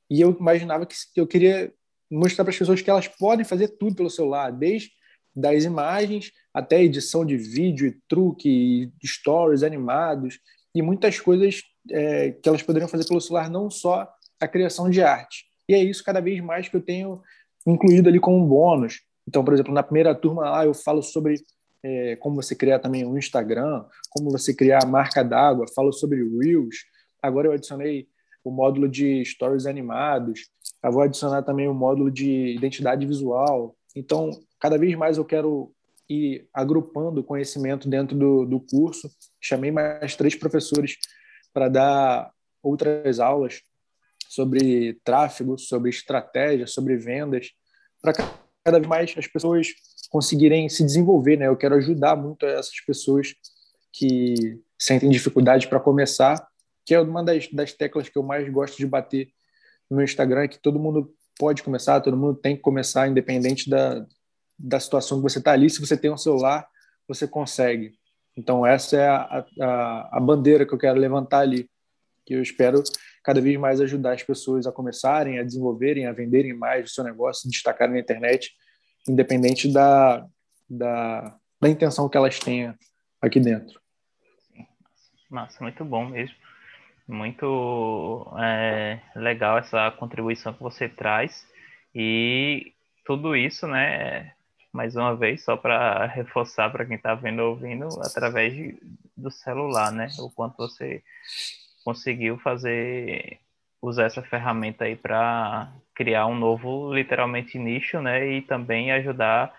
[0.09, 1.73] E eu imaginava que eu queria
[2.09, 4.91] mostrar para as pessoas que elas podem fazer tudo pelo celular, desde
[5.35, 10.39] das imagens até edição de vídeo, e truque, stories animados
[10.73, 11.61] e muitas coisas
[11.91, 14.07] é, que elas poderiam fazer pelo celular, não só
[14.39, 15.45] a criação de arte.
[15.67, 17.21] E é isso cada vez mais que eu tenho
[17.65, 19.01] incluído ali como bônus.
[19.27, 21.35] Então, por exemplo, na primeira turma lá eu falo sobre
[21.83, 26.17] é, como você criar também um Instagram, como você criar a marca d'água, falo sobre
[26.17, 26.75] Reels.
[27.21, 28.07] Agora eu adicionei
[28.43, 30.49] o módulo de stories animados,
[30.83, 33.75] eu vou adicionar também o módulo de identidade visual.
[33.95, 35.73] Então, cada vez mais eu quero
[36.09, 39.09] ir agrupando conhecimento dentro do, do curso.
[39.41, 40.97] Chamei mais três professores
[41.53, 42.31] para dar
[42.63, 43.61] outras aulas
[44.29, 47.51] sobre tráfego, sobre estratégia, sobre vendas,
[48.01, 48.13] para
[48.63, 49.67] cada vez mais as pessoas
[50.09, 51.37] conseguirem se desenvolver.
[51.37, 51.47] Né?
[51.47, 53.33] Eu quero ajudar muito essas pessoas
[53.91, 56.47] que sentem dificuldade para começar,
[56.85, 59.29] que é uma das, das teclas que eu mais gosto de bater
[59.89, 64.05] no Instagram, é que todo mundo pode começar, todo mundo tem que começar, independente da,
[64.57, 65.69] da situação que você está ali.
[65.69, 66.67] Se você tem um celular,
[67.07, 67.93] você consegue.
[68.35, 71.69] Então, essa é a, a, a bandeira que eu quero levantar ali,
[72.25, 72.83] que eu espero
[73.27, 77.03] cada vez mais ajudar as pessoas a começarem, a desenvolverem, a venderem mais o seu
[77.03, 78.53] negócio, destacarem na internet,
[79.05, 80.25] independente da,
[80.69, 82.73] da, da intenção que elas tenham
[83.21, 83.81] aqui dentro.
[85.29, 86.37] Massa, muito bom mesmo.
[87.05, 91.45] Muito é, legal essa contribuição que você traz.
[91.93, 92.71] E
[93.05, 94.31] tudo isso, né,
[94.71, 98.79] mais uma vez, só para reforçar para quem está vendo ou ouvindo, através de,
[99.17, 100.07] do celular, né?
[100.17, 101.03] O quanto você
[101.87, 103.39] conseguiu fazer,
[103.81, 108.29] usar essa ferramenta aí para criar um novo, literalmente, nicho, né?
[108.29, 109.55] E também ajudar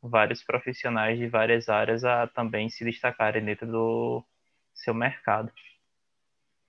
[0.00, 4.22] vários profissionais de várias áreas a também se destacarem dentro do
[4.72, 5.50] seu mercado.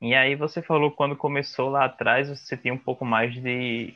[0.02, 3.94] E aí você falou quando começou lá atrás, você tinha um pouco mais de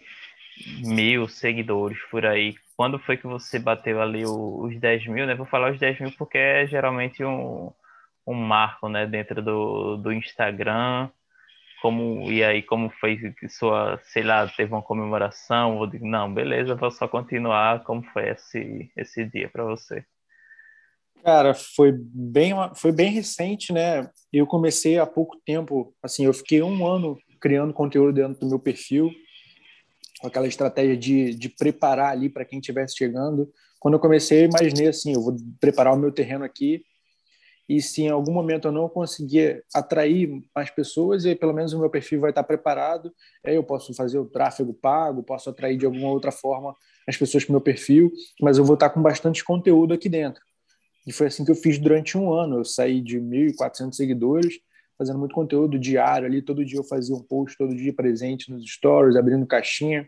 [0.83, 5.33] mil seguidores por aí quando foi que você bateu ali os 10 mil, né?
[5.33, 7.73] Vou falar os 10 mil porque é geralmente um,
[8.31, 9.05] um marco, né?
[9.05, 11.09] Dentro do, do Instagram.
[11.81, 15.77] Como, e aí, como foi sua, sei lá, teve uma comemoração?
[15.77, 17.83] Ou digo, não, beleza, vou só continuar.
[17.83, 20.03] Como foi esse, esse dia para você?
[21.23, 24.09] Cara, foi bem, foi bem recente, né?
[24.31, 28.59] Eu comecei há pouco tempo, assim, eu fiquei um ano criando conteúdo dentro do meu
[28.59, 29.11] perfil
[30.19, 33.49] com aquela estratégia de, de preparar ali para quem estivesse chegando.
[33.79, 36.83] Quando eu comecei, eu imaginei assim: eu vou preparar o meu terreno aqui,
[37.69, 41.79] e se em algum momento eu não conseguir atrair mais pessoas, e pelo menos o
[41.79, 43.13] meu perfil vai estar preparado,
[43.45, 46.75] aí eu posso fazer o tráfego pago, posso atrair de alguma outra forma
[47.07, 50.43] as pessoas para o meu perfil, mas eu vou estar com bastante conteúdo aqui dentro.
[51.05, 52.57] E foi assim que eu fiz durante um ano.
[52.57, 54.59] Eu saí de 1.400 seguidores
[54.97, 56.41] fazendo muito conteúdo diário ali.
[56.41, 60.07] Todo dia eu fazia um post, todo dia presente nos stories, abrindo caixinha,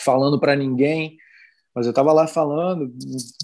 [0.00, 1.16] falando para ninguém.
[1.74, 2.94] Mas eu estava lá falando,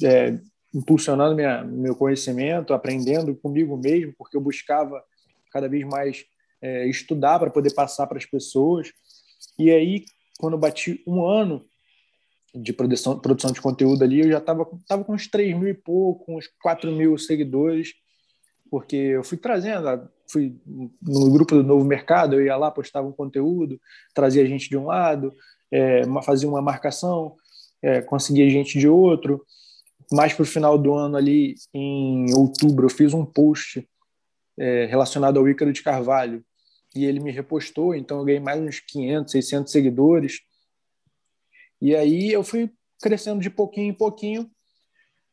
[0.03, 0.39] é,
[0.75, 5.03] impulsionando minha, meu conhecimento, aprendendo comigo mesmo, porque eu buscava
[5.51, 6.25] cada vez mais
[6.61, 8.93] é, estudar para poder passar para as pessoas.
[9.59, 10.05] E aí,
[10.39, 11.65] quando eu bati um ano
[12.55, 15.75] de produção, produção de conteúdo ali, eu já estava tava com uns 3 mil e
[15.75, 17.93] pouco, uns 4 mil seguidores
[18.71, 20.57] porque eu fui trazendo, fui
[21.03, 23.81] no grupo do Novo Mercado, eu ia lá, postava um conteúdo,
[24.15, 25.35] trazia gente de um lado,
[25.71, 27.35] é, fazia uma marcação,
[27.83, 29.45] é, conseguia gente de outro.
[30.11, 33.87] Mais para o final do ano, ali em outubro, eu fiz um post
[34.59, 36.45] é, relacionado ao Ícaro de Carvalho
[36.95, 40.41] e ele me repostou, então eu ganhei mais uns 500, 600 seguidores.
[41.81, 44.51] E aí eu fui crescendo de pouquinho em pouquinho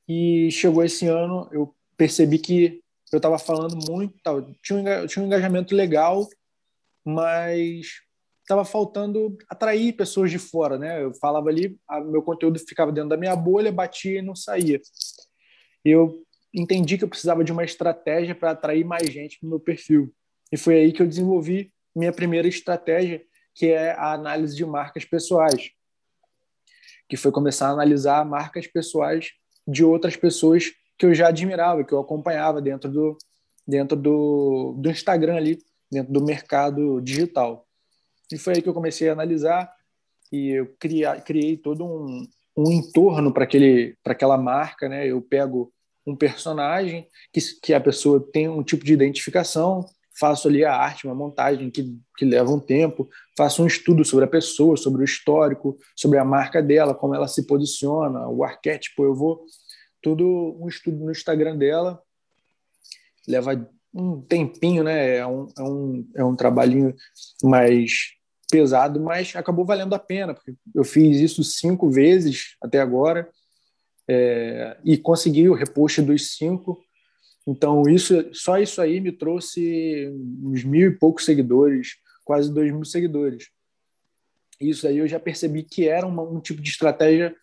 [0.07, 4.13] e chegou esse ano, eu percebi que eu estava falando muito,
[4.61, 6.27] tinha, um, tinha um engajamento legal,
[7.03, 8.01] mas
[8.45, 11.03] estava faltando atrair pessoas de fora, né?
[11.03, 14.79] Eu falava ali, a, meu conteúdo ficava dentro da minha bolha, batia e não saía.
[15.83, 19.59] Eu entendi que eu precisava de uma estratégia para atrair mais gente para o meu
[19.59, 20.13] perfil.
[20.51, 25.03] E foi aí que eu desenvolvi minha primeira estratégia, que é a análise de marcas
[25.03, 25.71] pessoais,
[27.09, 29.31] que foi começar a analisar marcas pessoais
[29.67, 33.17] de outras pessoas que eu já admirava, que eu acompanhava dentro do,
[33.67, 35.57] dentro do, do Instagram ali,
[35.91, 37.64] dentro do mercado digital.
[38.31, 39.71] E foi aí que eu comecei a analisar
[40.31, 43.47] e eu criei, criei todo um, um entorno para
[44.05, 45.07] aquela marca, né?
[45.07, 45.71] Eu pego
[46.05, 49.85] um personagem que, que a pessoa tem um tipo de identificação,
[50.17, 54.25] faço ali a arte, uma montagem que, que leva um tempo, faço um estudo sobre
[54.25, 59.03] a pessoa, sobre o histórico, sobre a marca dela, como ela se posiciona, o arquétipo,
[59.03, 59.45] eu vou
[60.01, 61.99] tudo um estudo no Instagram dela.
[63.27, 65.17] Leva um tempinho, né?
[65.17, 66.93] É um, é um, é um trabalhinho
[67.41, 68.15] mais,
[68.49, 73.29] pesado, mas acabou valendo a pena, porque eu fiz isso cinco vezes até agora
[74.07, 76.81] é, e consegui o repost dos cinco.
[77.47, 80.11] Então, isso, só isso aí me trouxe
[80.43, 83.49] uns mil e poucos seguidores, quase dois mil seguidores.
[84.59, 87.35] Isso aí eu já percebi que era uma, um tipo de estratégia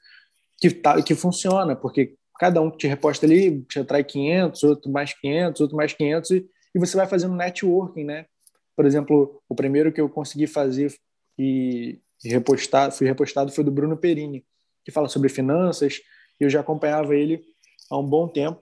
[0.58, 4.90] que, tá, que funciona, porque cada um que te reposta ali te atrai 500, outro
[4.90, 8.26] mais 500, outro mais 500, e, e você vai fazendo networking, né?
[8.74, 10.92] Por exemplo, o primeiro que eu consegui fazer
[11.38, 14.44] e, e repostar, fui repostado foi do Bruno Perini,
[14.84, 16.00] que fala sobre finanças,
[16.40, 17.44] e eu já acompanhava ele
[17.88, 18.60] há um bom tempo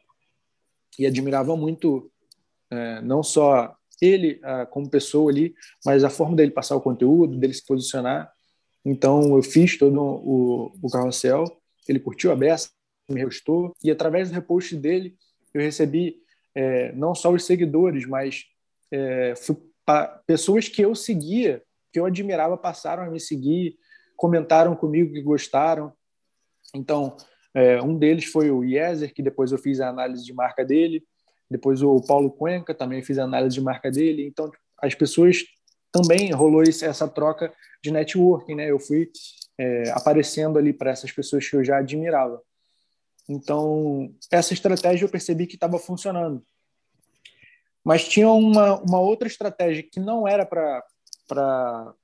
[0.99, 2.13] e admirava muito
[2.71, 5.55] é, não só ele como pessoa ali,
[5.87, 8.31] mas a forma dele passar o conteúdo, dele se posicionar.
[8.85, 11.45] Então eu fiz todo o, o carrossel,
[11.89, 12.69] ele curtiu a beça,
[13.13, 15.17] me repostou, e através do repost dele
[15.53, 16.17] eu recebi
[16.55, 18.45] é, não só os seguidores, mas
[18.93, 19.35] é,
[20.27, 23.77] pessoas que eu seguia, que eu admirava, passaram a me seguir,
[24.17, 25.93] comentaram comigo que gostaram.
[26.75, 27.17] Então,
[27.55, 31.03] é, um deles foi o Yezer, que depois eu fiz a análise de marca dele.
[31.51, 34.27] Depois o Paulo Cuenca, também fiz a análise de marca dele.
[34.27, 35.39] Então, as pessoas
[35.91, 38.71] também rolou essa troca de networking, né?
[38.71, 39.11] Eu fui
[39.59, 42.41] é, aparecendo ali para essas pessoas que eu já admirava.
[43.31, 46.45] Então, essa estratégia eu percebi que estava funcionando.
[47.85, 51.95] Mas tinha uma, uma outra estratégia que não era para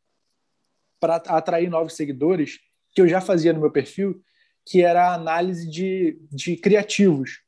[1.03, 2.61] atrair novos seguidores,
[2.95, 4.23] que eu já fazia no meu perfil,
[4.65, 7.41] que era a análise de, de criativos.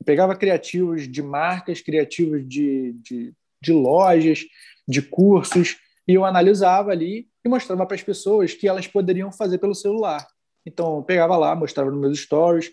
[0.00, 4.44] Eu pegava criativos de marcas, criativos de, de, de lojas,
[4.86, 9.58] de cursos, e eu analisava ali e mostrava para as pessoas que elas poderiam fazer
[9.58, 10.24] pelo celular.
[10.64, 12.70] Então, eu pegava lá, mostrava nos meus stories,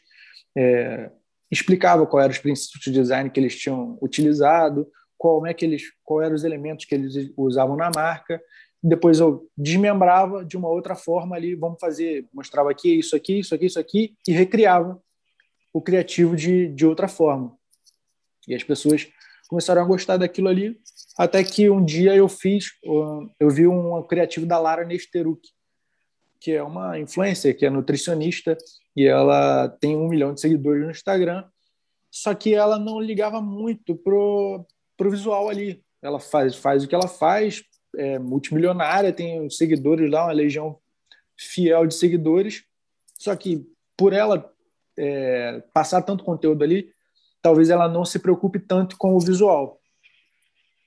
[0.57, 1.11] é,
[1.51, 4.87] explicava qual eram os princípios de design que eles tinham utilizado,
[5.17, 8.41] qual é que eles, qual eram os elementos que eles usavam na marca.
[8.81, 13.53] Depois eu desmembrava de uma outra forma ali, vamos fazer, mostrava aqui isso aqui, isso
[13.53, 14.99] aqui, isso aqui e recriava
[15.73, 17.55] o criativo de, de outra forma.
[18.47, 19.07] E as pessoas
[19.47, 20.79] começaram a gostar daquilo ali,
[21.17, 22.71] até que um dia eu fiz,
[23.39, 25.41] eu vi um criativo da Lara Nesteruk,
[26.41, 28.58] que é uma influencer, que é nutricionista,
[28.95, 31.45] e ela tem um milhão de seguidores no Instagram,
[32.10, 34.65] só que ela não ligava muito pro
[34.97, 35.84] para o visual ali.
[35.99, 37.63] Ela faz, faz o que ela faz,
[37.95, 40.77] é multimilionária, tem seguidores lá, uma legião
[41.36, 42.63] fiel de seguidores.
[43.17, 43.65] Só que
[43.97, 44.54] por ela
[44.97, 46.93] é, passar tanto conteúdo ali,
[47.41, 49.80] talvez ela não se preocupe tanto com o visual.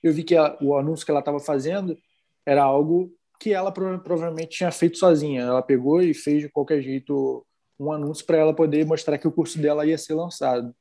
[0.01, 1.97] Eu vi que o anúncio que ela estava fazendo
[2.45, 5.41] era algo que ela provavelmente tinha feito sozinha.
[5.41, 7.45] Ela pegou e fez de qualquer jeito
[7.79, 10.73] um anúncio para ela poder mostrar que o curso dela ia ser lançado.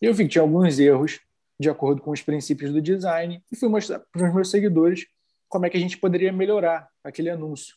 [0.00, 1.20] Eu vi que tinha alguns erros
[1.58, 5.06] de acordo com os princípios do design e fui mostrar para os meus seguidores
[5.48, 7.76] como é que a gente poderia melhorar aquele anúncio.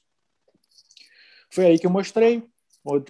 [1.52, 2.43] Foi aí que eu mostrei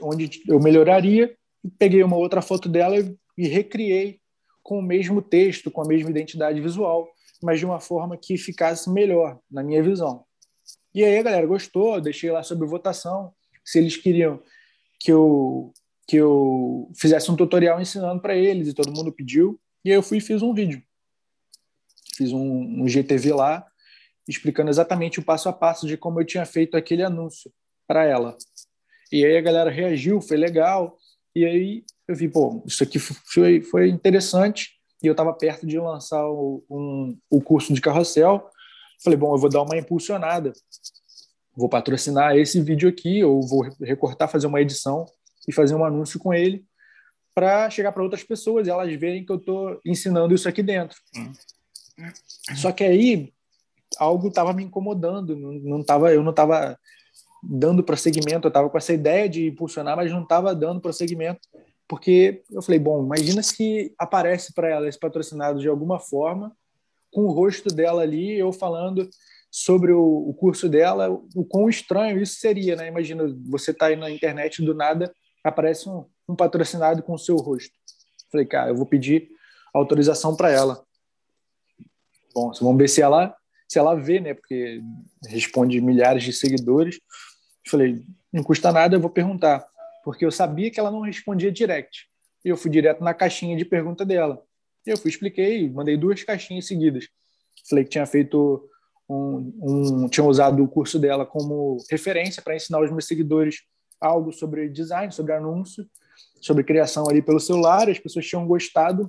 [0.01, 1.35] onde eu melhoraria,
[1.77, 2.95] peguei uma outra foto dela
[3.37, 4.19] e recriei
[4.63, 7.07] com o mesmo texto, com a mesma identidade visual,
[7.41, 10.25] mas de uma forma que ficasse melhor, na minha visão.
[10.93, 14.41] E aí a galera gostou, deixei lá sobre votação, se eles queriam
[14.99, 15.73] que eu
[16.07, 19.59] que eu fizesse um tutorial ensinando para eles e todo mundo pediu.
[19.83, 20.81] E aí eu fui e fiz um vídeo.
[22.15, 23.65] Fiz um, um GTV lá,
[24.25, 27.51] explicando exatamente o passo a passo de como eu tinha feito aquele anúncio
[27.85, 28.37] para ela.
[29.11, 30.97] E aí a galera reagiu, foi legal.
[31.35, 34.71] E aí eu vi, pô, isso aqui foi, foi interessante.
[35.03, 38.49] E eu estava perto de lançar o, um, o curso de carrossel.
[39.03, 40.53] Falei, bom, eu vou dar uma impulsionada.
[41.55, 45.05] Vou patrocinar esse vídeo aqui, ou vou recortar, fazer uma edição
[45.47, 46.65] e fazer um anúncio com ele
[47.33, 50.97] para chegar para outras pessoas e elas verem que eu estou ensinando isso aqui dentro.
[52.55, 53.31] Só que aí
[53.99, 56.77] algo estava me incomodando, não tava, eu não estava
[57.43, 61.41] dando prosseguimento, eu estava com essa ideia de impulsionar, mas não estava dando prosseguimento,
[61.87, 66.55] porque eu falei, bom, imagina se aparece para ela esse patrocinado de alguma forma,
[67.11, 69.09] com o rosto dela ali, eu falando
[69.49, 72.87] sobre o, o curso dela, o quão estranho isso seria, né?
[72.87, 75.11] Imagina, você tá aí na internet do nada,
[75.43, 77.73] aparece um, um patrocinado com o seu rosto.
[78.31, 79.29] Falei, cara, eu vou pedir
[79.73, 80.83] autorização para ela.
[82.33, 83.35] Bom, vamos ver se ela
[83.67, 84.33] se ela vê, né?
[84.33, 84.81] Porque
[85.27, 86.99] responde milhares de seguidores.
[87.67, 88.01] Falei,
[88.31, 89.65] não custa nada, eu vou perguntar,
[90.03, 92.07] porque eu sabia que ela não respondia direct.
[92.45, 94.41] E eu fui direto na caixinha de pergunta dela.
[94.87, 97.07] E eu fui expliquei, mandei duas caixinhas seguidas.
[97.69, 98.67] Falei que tinha feito
[99.07, 103.63] um, um tinha usado o curso dela como referência para ensinar os meus seguidores
[103.99, 105.85] algo sobre design, sobre anúncio
[106.41, 109.07] sobre criação ali pelo celular, as pessoas tinham gostado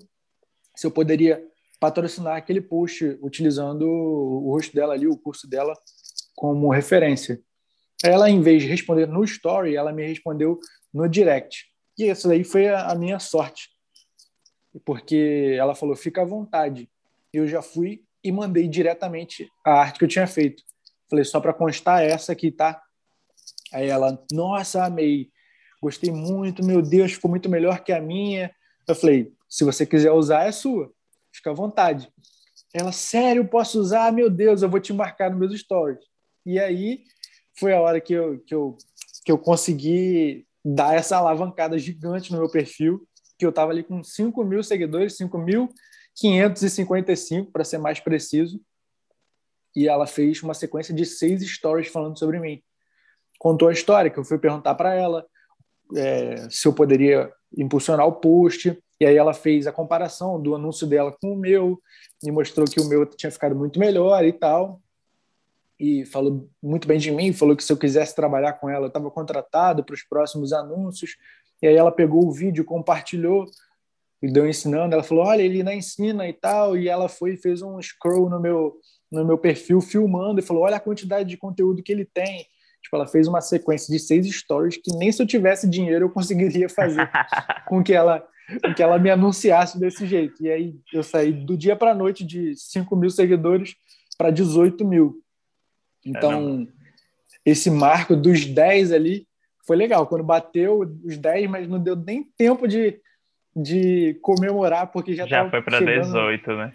[0.75, 1.43] se eu poderia
[1.81, 5.75] patrocinar aquele post utilizando o rosto dela ali, o curso dela
[6.35, 7.41] como referência.
[8.05, 10.59] Ela, em vez de responder no story, ela me respondeu
[10.93, 11.67] no direct.
[11.99, 13.69] E isso daí foi a minha sorte.
[14.85, 16.89] Porque ela falou, fica à vontade.
[17.33, 20.63] Eu já fui e mandei diretamente a arte que eu tinha feito.
[21.09, 22.83] Falei, só para constar essa aqui, tá?
[23.73, 25.31] Aí ela, nossa, amei.
[25.81, 28.55] Gostei muito, meu Deus, ficou muito melhor que a minha.
[28.87, 30.93] Eu falei, se você quiser usar, é sua.
[31.33, 32.13] Fica à vontade.
[32.75, 34.13] Ela, sério, posso usar?
[34.13, 36.05] Meu Deus, eu vou te marcar nos meus stories.
[36.45, 37.05] E aí
[37.59, 38.77] foi a hora que eu, que eu,
[39.25, 43.07] que eu consegui dar essa alavancada gigante no meu perfil,
[43.39, 48.61] que eu estava ali com 5 mil seguidores, 5.555, para ser mais preciso.
[49.77, 52.61] E ela fez uma sequência de seis stories falando sobre mim.
[53.39, 55.25] Contou a história, que eu fui perguntar para ela
[55.95, 60.87] é, se eu poderia impulsionar o post, e aí ela fez a comparação do anúncio
[60.87, 61.81] dela com o meu,
[62.23, 64.83] e mostrou que o meu tinha ficado muito melhor e tal.
[65.79, 68.89] E falou muito bem de mim, falou que se eu quisesse trabalhar com ela, eu
[68.89, 71.17] estava contratado para os próximos anúncios.
[71.63, 73.47] E aí ela pegou o vídeo, compartilhou
[74.23, 74.95] e deu ensinando.
[74.95, 76.77] Ela falou: Olha, ele não ensina e tal.
[76.77, 78.77] E ela foi e fez um scroll no meu,
[79.11, 82.47] no meu perfil, filmando, e falou: Olha a quantidade de conteúdo que ele tem.
[82.83, 86.11] Tipo, ela fez uma sequência de seis stories que nem se eu tivesse dinheiro eu
[86.11, 87.11] conseguiria fazer
[87.67, 88.27] com que ela
[88.75, 90.43] que ela me anunciasse desse jeito.
[90.43, 93.77] E aí eu saí do dia para a noite de 5 mil seguidores
[94.17, 95.23] para 18 mil.
[96.05, 96.67] Então,
[97.45, 99.28] esse marco dos 10 ali
[99.69, 100.07] foi legal.
[100.07, 102.99] Quando bateu os 10, mas não deu nem tempo de,
[103.55, 106.73] de comemorar, porque já Já foi para 18, né?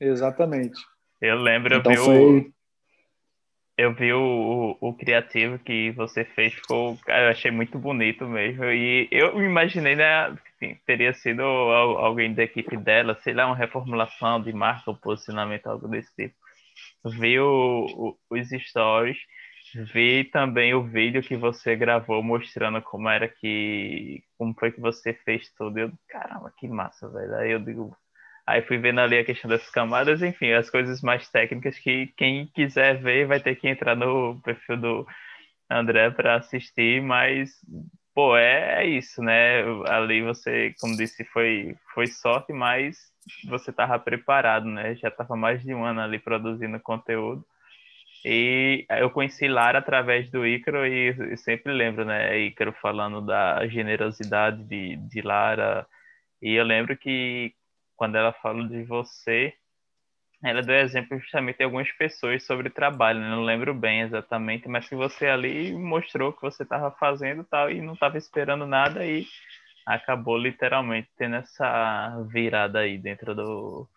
[0.00, 0.80] Exatamente.
[1.20, 2.38] Eu lembro, então, eu vi foi...
[2.40, 2.56] o
[3.78, 8.64] eu vi o, o, o, criativo que você fez, ficou, eu achei muito bonito mesmo.
[8.64, 14.40] E eu imaginei, né, que teria sido alguém da equipe dela, sei lá, uma reformulação
[14.40, 16.34] de marca ou posicionamento, algo desse tipo.
[17.04, 19.18] Vi o, o, os stories,
[19.74, 25.12] vi também o vídeo que você gravou mostrando como era que, como foi que você
[25.12, 25.78] fez tudo.
[25.78, 27.34] Eu, caramba, que massa, velho.
[27.36, 27.96] Aí eu digo,
[28.46, 32.46] Aí fui vendo ali a questão das camadas, enfim, as coisas mais técnicas que quem
[32.46, 35.06] quiser ver vai ter que entrar no perfil do
[35.68, 37.50] André para assistir, mas
[38.14, 39.62] pô, é, é, isso, né?
[39.88, 42.96] Ali você, como disse, foi foi sorte, mas
[43.48, 44.94] você estava preparado, né?
[44.94, 47.44] Já estava mais de um ano ali produzindo conteúdo.
[48.24, 52.38] E eu conheci Lara através do Ícaro e, sempre lembro, né?
[52.38, 55.86] Ícaro falando da generosidade de, de Lara.
[56.42, 57.54] E eu lembro que
[57.96, 59.54] quando ela fala de você,
[60.42, 63.28] ela deu exemplo justamente de algumas pessoas sobre trabalho, né?
[63.30, 67.80] não lembro bem exatamente, mas que você ali mostrou que você estava fazendo tal e
[67.80, 69.26] não estava esperando nada e
[69.86, 73.88] acabou literalmente tendo essa virada aí dentro do,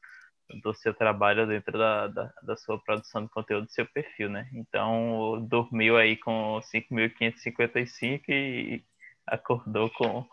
[0.62, 4.50] do seu trabalho, dentro da, da, da sua produção de conteúdo, do seu perfil, né?
[4.54, 8.84] Então, dormiu aí com 5.555 e
[9.28, 10.26] acordou com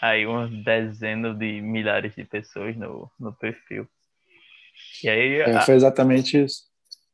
[0.00, 3.88] aí uma dezena de milhares de pessoas no, no perfil.
[5.02, 6.62] E aí, é, foi exatamente isso.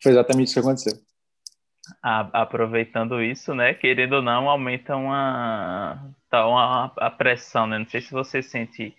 [0.02, 0.98] Foi exatamente isso que aconteceu.
[2.02, 3.74] A, aproveitando isso, né?
[3.74, 7.78] Querendo ou não, aumenta uma, tá uma a pressão, né?
[7.78, 8.94] Não sei se você sente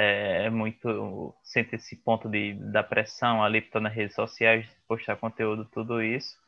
[0.00, 5.64] é, muito sente esse ponto de, da pressão ali tá nas redes sociais, postar conteúdo,
[5.64, 6.38] tudo isso.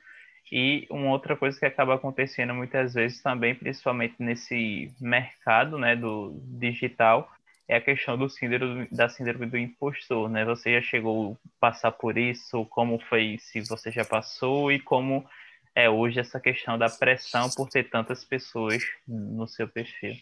[0.52, 6.40] E uma outra coisa que acaba acontecendo muitas vezes também, principalmente nesse mercado né, do
[6.44, 7.28] digital,
[7.66, 10.44] é a questão do síndrome, da síndrome do impostor, né?
[10.44, 12.64] Você já chegou a passar por isso?
[12.66, 15.28] Como foi, se você já passou e como
[15.74, 20.14] é hoje essa questão da pressão por ter tantas pessoas no seu perfil?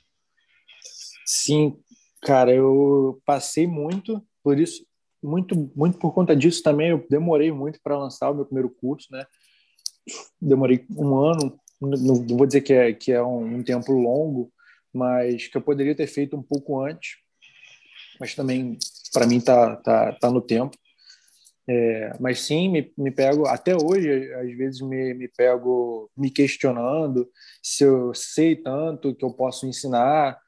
[1.24, 1.78] Sim,
[2.22, 4.86] cara, eu passei muito por isso,
[5.22, 6.90] muito, muito por conta disso também.
[6.90, 9.24] Eu demorei muito para lançar o meu primeiro curso, né?
[10.40, 14.50] demorei um ano, não, vou dizer que é, que é um, um, tempo longo,
[14.92, 17.16] mas que eu poderia ter feito um pouco antes,
[18.18, 18.78] mas também
[19.12, 20.76] para mim tá, tá, tá no tempo.
[21.70, 27.28] É, mas sim, me, me pego, até hoje, às vezes me, me pego me questionando
[27.62, 30.38] se eu sei tanto que eu posso ensinar,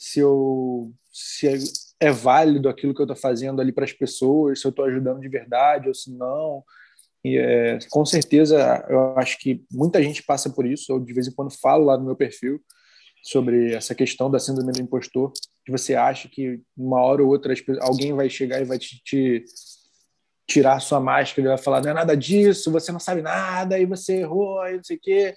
[0.00, 4.58] se eu se é, é válido aquilo que eu estou fazendo ali para as pessoas,
[4.58, 6.64] se eu estou ajudando de verdade ou se não.
[7.22, 10.90] E, é, com certeza, eu acho que muita gente passa por isso.
[10.90, 12.62] Eu, de vez em quando, falo lá no meu perfil
[13.22, 15.30] sobre essa questão da síndrome do impostor,
[15.66, 19.44] que você acha que uma hora ou outra alguém vai chegar e vai te, te
[20.48, 23.84] tirar sua máscara e vai falar: não é nada disso, você não sabe nada, e
[23.84, 25.34] você errou, e não sei o quê.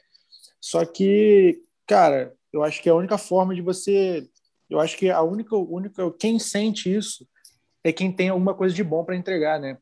[0.62, 4.30] Só que, cara, eu acho que a única forma de você.
[4.74, 6.12] Eu acho que a única, única.
[6.14, 7.28] Quem sente isso
[7.84, 9.78] é quem tem alguma coisa de bom para entregar, né?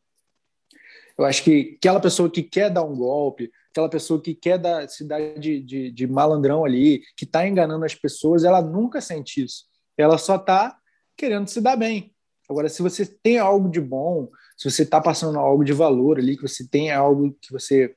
[1.18, 4.90] Eu acho que aquela pessoa que quer dar um golpe, aquela pessoa que quer dar,
[4.90, 9.42] se dar de, de, de malandrão ali, que está enganando as pessoas, ela nunca sente
[9.42, 9.64] isso.
[9.98, 10.78] Ela só está
[11.16, 12.14] querendo se dar bem.
[12.50, 14.28] Agora, se você tem algo de bom,
[14.58, 17.96] se você está passando algo de valor ali, que você tem algo que você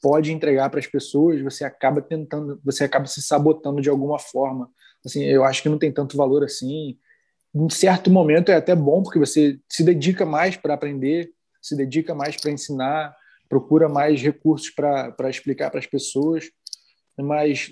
[0.00, 4.70] pode entregar para as pessoas, você acaba tentando, você acaba se sabotando de alguma forma.
[5.04, 6.98] Assim, eu acho que não tem tanto valor assim.
[7.54, 12.14] Em certo momento é até bom porque você se dedica mais para aprender, se dedica
[12.14, 13.14] mais para ensinar,
[13.48, 16.50] procura mais recursos para explicar para as pessoas,
[17.18, 17.70] mas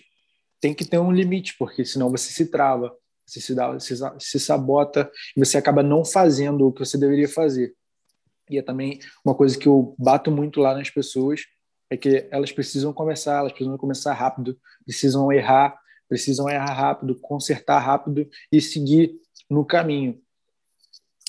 [0.61, 4.39] tem que ter um limite, porque senão você se trava, você se, dá, se, se
[4.39, 7.74] sabota e você acaba não fazendo o que você deveria fazer.
[8.51, 11.43] E é também uma coisa que eu bato muito lá nas pessoas,
[11.89, 15.80] é que elas precisam começar, elas precisam começar rápido, precisam errar,
[16.11, 19.14] precisam errar rápido, consertar rápido e seguir
[19.48, 20.20] no caminho.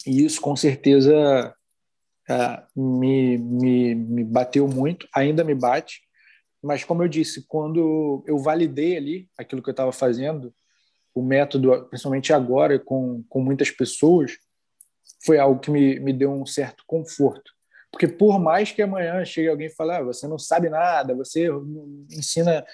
[0.05, 1.55] E isso, com certeza,
[2.27, 6.01] é, me, me, me bateu muito, ainda me bate,
[6.63, 10.53] mas como eu disse, quando eu validei ali aquilo que eu estava fazendo,
[11.13, 14.37] o método, principalmente agora, com, com muitas pessoas,
[15.23, 17.51] foi algo que me, me deu um certo conforto.
[17.91, 21.49] Porque por mais que amanhã chegue alguém e fale, ah, você não sabe nada, você
[22.09, 22.65] ensina,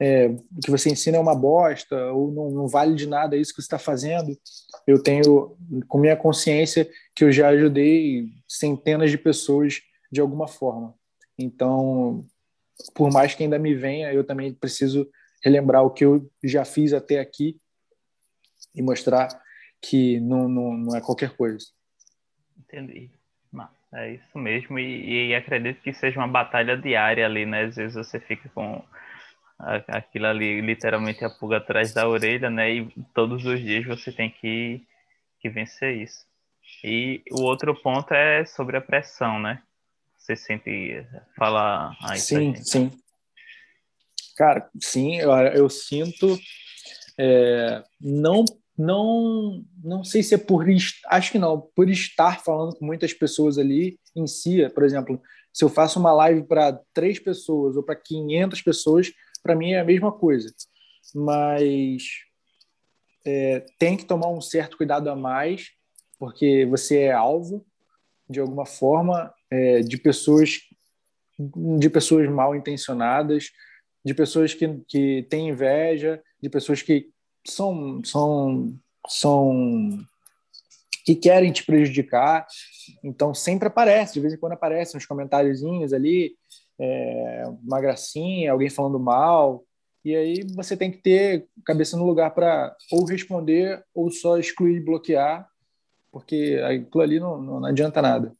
[0.00, 3.54] é, o que você ensina é uma bosta, ou não, não vale de nada isso
[3.54, 4.36] que você está fazendo,
[4.86, 5.56] eu tenho
[5.88, 9.80] com minha consciência que eu já ajudei centenas de pessoas
[10.10, 10.94] de alguma forma.
[11.38, 12.24] Então,
[12.94, 15.08] por mais que ainda me venha, eu também preciso
[15.42, 17.58] relembrar o que eu já fiz até aqui
[18.74, 19.28] e mostrar
[19.80, 21.66] que não, não, não é qualquer coisa.
[22.58, 23.10] Entendi.
[23.96, 27.64] É isso mesmo, e, e, acredito que seja uma batalha diária ali, né?
[27.64, 28.84] Às vezes você fica com
[29.58, 32.74] aquilo ali, literalmente a pulga atrás da orelha, né?
[32.74, 34.82] E todos os dias você tem que,
[35.40, 36.24] que vencer isso.
[36.84, 39.62] E o outro ponto é sobre a pressão, né?
[40.18, 42.90] Você sente falar aí Sim, sim.
[44.36, 46.38] Cara, sim, eu, eu sinto
[47.18, 48.44] é, não
[48.76, 50.66] não não sei se é por
[51.06, 55.18] acho que não por estar falando com muitas pessoas ali em si por exemplo
[55.50, 59.12] se eu faço uma live para três pessoas ou para 500 pessoas
[59.46, 60.52] para mim é a mesma coisa
[61.14, 62.02] mas
[63.24, 65.70] é, tem que tomar um certo cuidado a mais
[66.18, 67.64] porque você é alvo
[68.28, 70.58] de alguma forma é, de pessoas
[71.78, 73.50] de pessoas mal intencionadas
[74.04, 77.10] de pessoas que, que têm inveja de pessoas que
[77.44, 78.78] são, são,
[79.08, 80.06] são
[81.04, 82.46] que querem te prejudicar.
[83.02, 86.36] Então sempre aparece, de vez em quando aparecem uns comentáriozinhos ali,
[86.78, 89.64] é, uma gracinha, alguém falando mal.
[90.04, 94.84] E aí você tem que ter cabeça no lugar para ou responder ou só excluir
[94.84, 95.48] bloquear,
[96.12, 98.32] porque aquilo ali não, não, não adianta nada.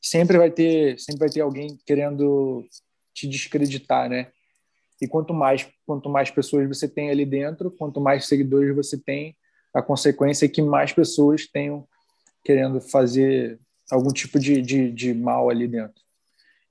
[0.00, 2.64] Sempre vai ter, sempre vai ter alguém querendo
[3.14, 4.28] te descreditar, né?
[5.00, 9.36] E quanto mais, quanto mais pessoas você tem ali dentro, quanto mais seguidores você tem,
[9.74, 11.86] a consequência é que mais pessoas tenham
[12.44, 13.58] querendo fazer
[13.90, 16.05] algum tipo de, de, de mal ali dentro.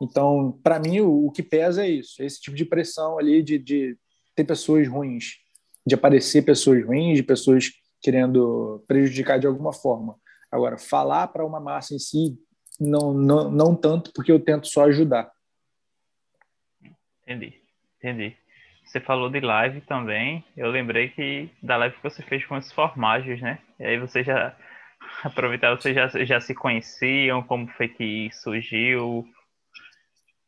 [0.01, 3.57] Então, para mim, o, o, que pesa é isso, esse tipo de pressão ali de,
[3.57, 3.97] de
[4.35, 5.37] ter pessoas ruins,
[5.85, 7.71] de aparecer pessoas ruins, de pessoas
[8.01, 10.17] querendo prejudicar de alguma forma.
[10.51, 12.37] Agora, falar para uma massa em si,
[12.79, 15.31] não, não, não tanto, porque eu tento só ajudar.
[17.23, 17.53] Entendi.
[17.97, 18.35] Entendi.
[18.85, 20.43] Você falou de live também.
[20.55, 23.59] Eu lembrei que da live que você fez com os formagens, né?
[23.79, 24.55] E aí você já
[25.23, 29.27] aproveitar, vocês já, já se conheciam, como foi que surgiu,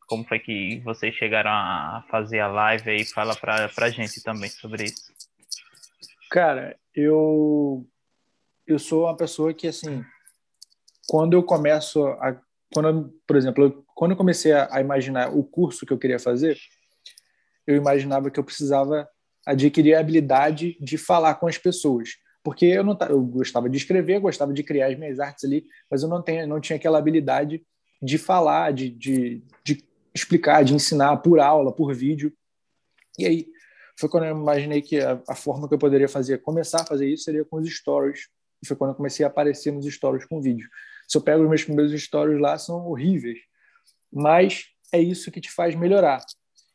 [0.08, 4.48] como foi que vocês chegaram a fazer a live aí, fala pra, pra gente também
[4.48, 5.12] sobre isso.
[6.30, 7.86] Cara, eu
[8.66, 10.04] eu sou uma pessoa que assim,
[11.06, 12.40] quando eu começo a
[12.72, 16.58] quando, por exemplo, quando eu comecei a, a imaginar o curso que eu queria fazer,
[17.66, 19.08] eu imaginava que eu precisava
[19.46, 22.10] adquirir a habilidade de falar com as pessoas.
[22.42, 26.02] Porque eu não eu gostava de escrever, gostava de criar as minhas artes ali, mas
[26.02, 27.62] eu não, tenho, não tinha aquela habilidade
[28.00, 32.32] de falar, de, de, de explicar, de ensinar por aula, por vídeo.
[33.18, 33.46] E aí
[33.98, 37.08] foi quando eu imaginei que a, a, forma que eu poderia fazer, começar a fazer
[37.08, 38.28] isso, seria com os stories.
[38.62, 40.68] E foi quando eu comecei a aparecer nos stories com vídeo.
[41.06, 43.38] Se eu pego os meus primeiros stories lá, são horríveis.
[44.12, 46.24] Mas é isso que te faz melhorar.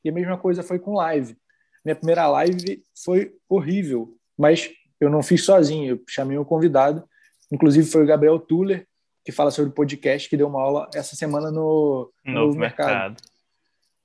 [0.04, 1.38] E a mesma coisa foi com live.
[1.84, 4.70] Minha primeira live foi horrível, mas
[5.00, 7.08] eu não fiz sozinho, eu chamei um convidado,
[7.52, 8.88] inclusive foi o Gabriel Tuller,
[9.24, 12.88] que fala sobre podcast, que deu uma aula essa semana no, no Novo mercado.
[12.88, 13.24] mercado.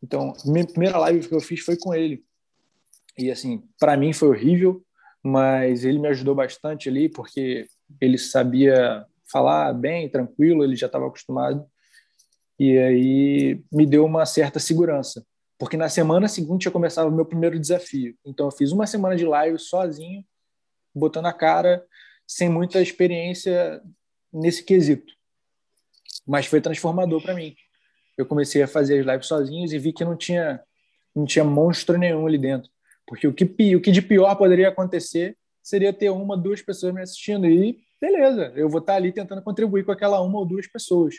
[0.02, 2.24] Então, minha primeira live que eu fiz foi com ele.
[3.16, 4.82] E assim, para mim foi horrível,
[5.22, 7.66] mas ele me ajudou bastante ali, porque
[8.00, 11.66] ele sabia falar bem, tranquilo, ele já estava acostumado.
[12.58, 15.24] E aí me deu uma certa segurança,
[15.58, 18.16] porque na semana seguinte eu começava o meu primeiro desafio.
[18.24, 20.24] Então eu fiz uma semana de live sozinho,
[20.94, 21.84] botando a cara,
[22.26, 23.82] sem muita experiência
[24.32, 25.12] nesse quesito.
[26.26, 27.54] Mas foi transformador para mim.
[28.16, 30.62] Eu comecei a fazer as lives sozinhos e vi que não tinha
[31.14, 32.70] não tinha monstro nenhum ali dentro.
[33.06, 37.02] Porque o que, o que de pior poderia acontecer seria ter uma, duas pessoas me
[37.02, 37.46] assistindo.
[37.46, 41.16] E beleza, eu vou estar ali tentando contribuir com aquela uma ou duas pessoas.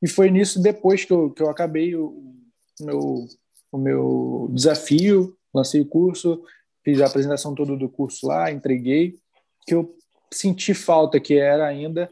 [0.00, 2.34] E foi nisso, depois que eu, que eu acabei o,
[2.80, 3.26] meu,
[3.72, 6.42] o meu desafio, lancei o curso,
[6.84, 9.18] fiz a apresentação toda do curso lá, entreguei,
[9.66, 9.96] que eu
[10.32, 12.10] senti falta, que era ainda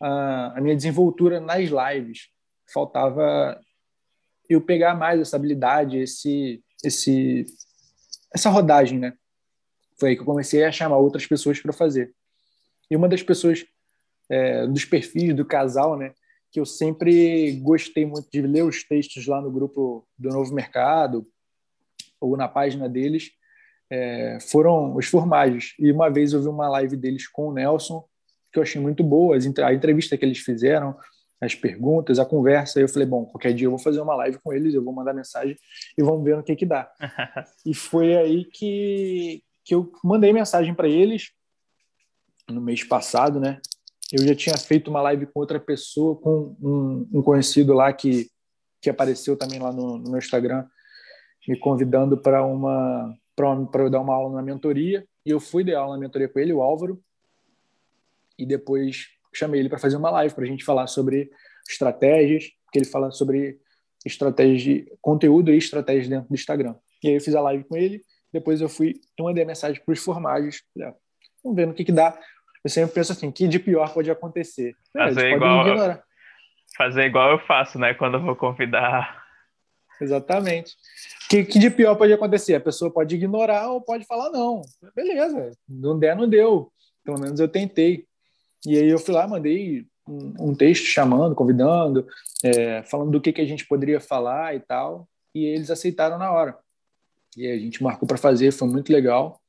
[0.00, 2.28] a, minha desenvoltura nas lives.
[2.72, 3.60] Faltava
[4.48, 7.46] eu pegar mais essa habilidade, esse, esse,
[8.34, 9.14] essa rodagem, né?
[9.98, 12.14] Foi aí que eu comecei a chamar outras pessoas para fazer.
[12.90, 13.64] E uma das pessoas
[14.28, 16.12] é, dos perfis do casal, né,
[16.50, 21.26] que eu sempre gostei muito de ler os textos lá no grupo do Novo Mercado
[22.20, 23.30] ou na página deles,
[23.92, 25.74] é, foram os formagens.
[25.78, 28.02] E uma vez eu vi uma live deles com o Nelson,
[28.50, 30.96] que eu achei muito boa, a entrevista que eles fizeram,
[31.38, 32.80] as perguntas, a conversa.
[32.80, 34.94] E eu falei, bom, qualquer dia eu vou fazer uma live com eles, eu vou
[34.94, 35.56] mandar mensagem
[35.96, 36.90] e vamos ver no que que dá.
[37.66, 41.30] e foi aí que, que eu mandei mensagem para eles
[42.48, 43.60] no mês passado, né?
[44.10, 48.30] Eu já tinha feito uma live com outra pessoa, com um, um conhecido lá que,
[48.80, 50.64] que apareceu também lá no, no meu Instagram,
[51.46, 55.06] me convidando para uma para eu dar uma aula na mentoria.
[55.24, 57.00] E eu fui dar aula na mentoria com ele, o Álvaro,
[58.38, 61.30] e depois chamei ele para fazer uma live para a gente falar sobre
[61.68, 63.58] estratégias, que ele fala sobre
[64.04, 66.74] estratégias de conteúdo e estratégias dentro do Instagram.
[67.02, 68.02] E aí eu fiz a live com ele,
[68.32, 70.94] depois eu fui, eu mandei a mensagem para os formagens, ah,
[71.42, 72.18] vamos ver no que que dá.
[72.64, 74.74] Eu sempre penso assim, que de pior pode acontecer?
[74.92, 76.02] Fazer é, igual,
[76.76, 79.21] fazer igual eu faço, né, quando eu vou convidar.
[80.02, 80.74] Exatamente.
[81.28, 82.54] Que, que de pior pode acontecer?
[82.54, 84.62] A pessoa pode ignorar ou pode falar não.
[84.94, 86.72] Beleza, não der, não deu.
[87.04, 88.06] Pelo menos eu tentei.
[88.66, 92.06] E aí eu fui lá, mandei um, um texto chamando, convidando,
[92.44, 96.30] é, falando do que, que a gente poderia falar e tal, e eles aceitaram na
[96.30, 96.56] hora.
[97.36, 99.40] E a gente marcou para fazer, foi muito legal.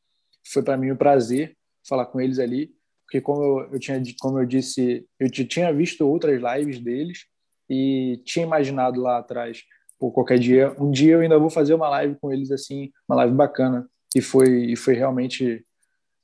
[0.51, 1.55] Foi para mim um prazer
[1.87, 2.71] falar com eles ali,
[3.05, 7.25] porque como eu, eu, tinha, como eu disse, eu tinha visto outras lives deles
[7.69, 9.63] e tinha imaginado lá atrás,
[10.03, 13.15] por qualquer dia, um dia eu ainda vou fazer uma live com eles assim, uma
[13.15, 13.87] live bacana.
[14.13, 15.65] E foi, e foi realmente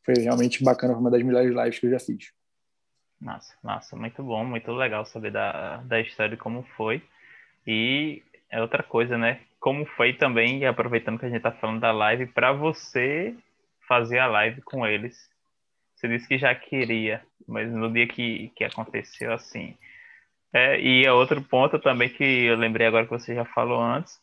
[0.06, 2.34] foi realmente bacana, foi uma das melhores lives que eu já fiz.
[3.22, 7.02] Nossa, nossa, muito bom, muito legal saber da, da história como foi.
[7.66, 9.40] E é outra coisa, né?
[9.62, 13.34] Como foi também, aproveitando que a gente tá falando da live, para você
[13.88, 15.30] fazer a live com eles.
[15.96, 19.78] Você disse que já queria, mas no dia que, que aconteceu assim.
[20.54, 24.20] É, e é outro ponto também que eu lembrei agora que você já falou antes,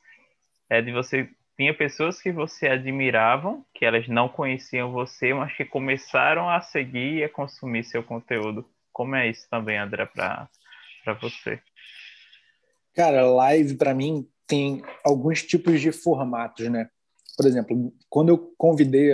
[0.68, 5.64] é de você tinha pessoas que você admiravam, que elas não conheciam você, mas que
[5.64, 8.68] começaram a seguir e a consumir seu conteúdo.
[8.93, 10.49] Como é isso também, André, para
[11.20, 11.61] você?
[12.95, 16.89] Cara, live para mim tem alguns tipos de formatos, né?
[17.37, 19.12] Por exemplo, quando eu convidei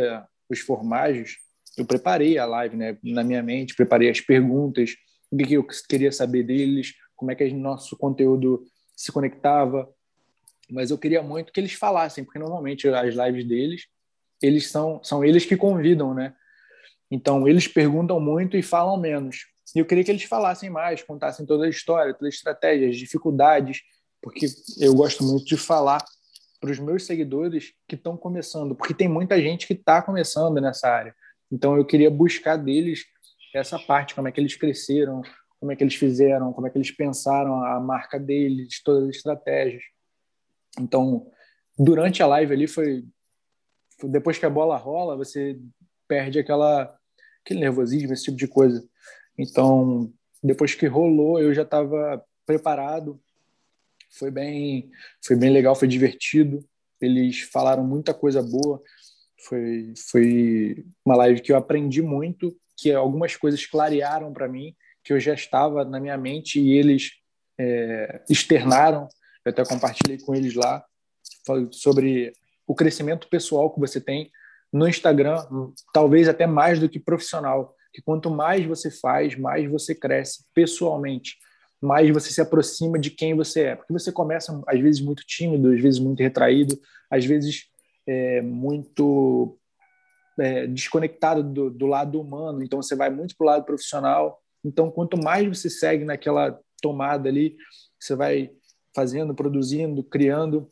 [0.48, 1.36] os formagens,
[1.76, 2.98] eu preparei a live, né?
[3.02, 4.90] Na minha mente, preparei as perguntas,
[5.32, 8.64] o que eu queria saber deles, como é que nosso conteúdo
[8.94, 9.88] se conectava.
[10.70, 13.86] Mas eu queria muito que eles falassem, porque normalmente as lives deles,
[14.42, 16.34] eles são, são eles que convidam, né?
[17.10, 19.46] Então, eles perguntam muito e falam menos.
[19.74, 22.96] E eu queria que eles falassem mais, contassem toda a história, toda a estratégia, as
[22.96, 23.80] dificuldades,
[24.20, 24.46] porque
[24.78, 26.02] eu gosto muito de falar
[26.60, 30.88] para os meus seguidores que estão começando, porque tem muita gente que está começando nessa
[30.88, 31.14] área.
[31.50, 33.04] Então eu queria buscar deles
[33.58, 35.22] essa parte, como é que eles cresceram,
[35.60, 39.16] como é que eles fizeram, como é que eles pensaram a marca deles, todas as
[39.16, 39.82] estratégias.
[40.78, 41.30] Então,
[41.78, 43.04] durante a live ali foi
[44.04, 45.58] depois que a bola rola, você
[46.08, 46.96] perde aquela
[47.44, 48.86] aquele nervosismo, esse tipo de coisa.
[49.36, 53.20] Então, depois que rolou, eu já estava preparado.
[54.10, 54.90] Foi bem,
[55.24, 56.64] foi bem legal, foi divertido.
[57.00, 58.82] Eles falaram muita coisa boa.
[59.46, 64.74] Foi, foi uma live que eu aprendi muito, que algumas coisas clarearam para mim,
[65.04, 67.10] que eu já estava na minha mente e eles
[67.58, 69.08] é, externaram.
[69.44, 70.84] Eu até compartilhei com eles lá
[71.72, 72.32] sobre
[72.66, 74.30] o crescimento pessoal que você tem
[74.72, 75.44] no Instagram,
[75.92, 81.36] talvez até mais do que profissional que quanto mais você faz, mais você cresce pessoalmente,
[81.80, 83.76] mais você se aproxima de quem você é.
[83.76, 86.80] Porque você começa, às vezes, muito tímido, às vezes muito retraído,
[87.10, 87.66] às vezes
[88.06, 89.58] é, muito
[90.38, 94.40] é, desconectado do, do lado humano, então você vai muito para o lado profissional.
[94.64, 97.56] Então, quanto mais você segue naquela tomada ali,
[98.00, 98.50] você vai
[98.94, 100.70] fazendo, produzindo, criando,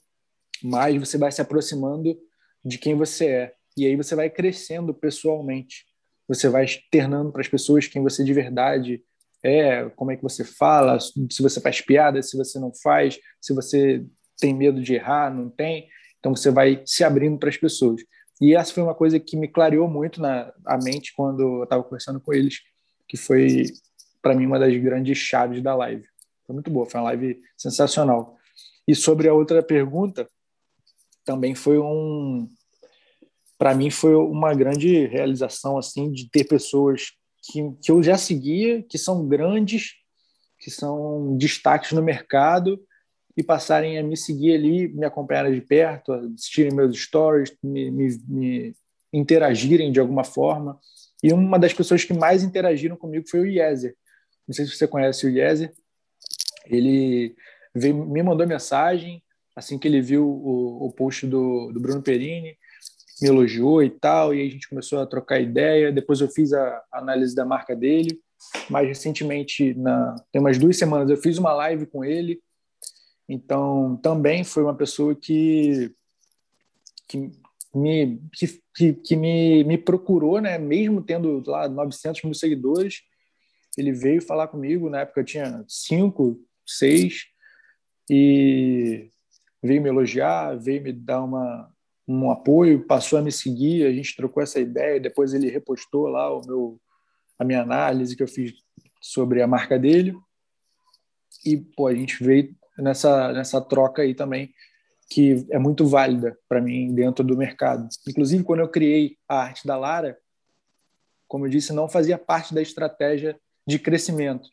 [0.62, 2.18] mais você vai se aproximando
[2.64, 3.54] de quem você é.
[3.76, 5.86] E aí você vai crescendo pessoalmente.
[6.28, 9.02] Você vai externando para as pessoas quem você de verdade
[9.42, 13.54] é, como é que você fala, se você faz piada, se você não faz, se
[13.54, 14.04] você
[14.38, 15.88] tem medo de errar, não tem.
[16.20, 18.02] Então você vai se abrindo para as pessoas.
[18.40, 21.82] E essa foi uma coisa que me clareou muito na a mente quando eu estava
[21.82, 22.60] conversando com eles,
[23.08, 23.64] que foi
[24.22, 26.04] para mim uma das grandes chaves da live.
[26.46, 28.36] Foi muito boa, foi uma live sensacional.
[28.86, 30.28] E sobre a outra pergunta,
[31.24, 32.48] também foi um
[33.58, 37.12] para mim foi uma grande realização assim de ter pessoas
[37.42, 39.92] que, que eu já seguia, que são grandes,
[40.58, 42.80] que são destaques no mercado
[43.36, 48.18] e passarem a me seguir ali, me acompanharem de perto, assistirem meus stories, me, me,
[48.28, 48.76] me
[49.12, 50.78] interagirem de alguma forma.
[51.22, 53.94] E uma das pessoas que mais interagiram comigo foi o Yezer.
[54.46, 55.72] Não sei se você conhece o Yezer.
[56.66, 57.34] Ele
[57.74, 59.22] veio, me mandou mensagem
[59.54, 62.56] assim que ele viu o, o post do, do Bruno Perini,
[63.20, 65.92] me elogiou e tal, e a gente começou a trocar ideia.
[65.92, 68.18] Depois eu fiz a análise da marca dele.
[68.70, 72.40] Mais recentemente, na, tem umas duas semanas, eu fiz uma live com ele.
[73.32, 75.94] Então, também foi uma pessoa que,
[77.06, 77.30] que
[77.72, 78.20] me,
[78.74, 80.58] que, que me, me procurou, né?
[80.58, 83.02] mesmo tendo lá 900 mil seguidores.
[83.78, 87.26] Ele veio falar comigo, na época eu tinha cinco, seis,
[88.10, 89.12] e
[89.62, 91.72] veio me elogiar, veio me dar uma,
[92.08, 96.36] um apoio, passou a me seguir, a gente trocou essa ideia, depois ele repostou lá
[96.36, 96.80] o meu,
[97.38, 98.54] a minha análise que eu fiz
[99.00, 100.16] sobre a marca dele.
[101.46, 104.52] E pô, a gente veio nessa, nessa troca aí também,
[105.08, 107.88] que é muito válida para mim dentro do mercado.
[108.08, 110.16] Inclusive, quando eu criei a arte da Lara,
[111.26, 114.48] como eu disse, não fazia parte da estratégia de crescimento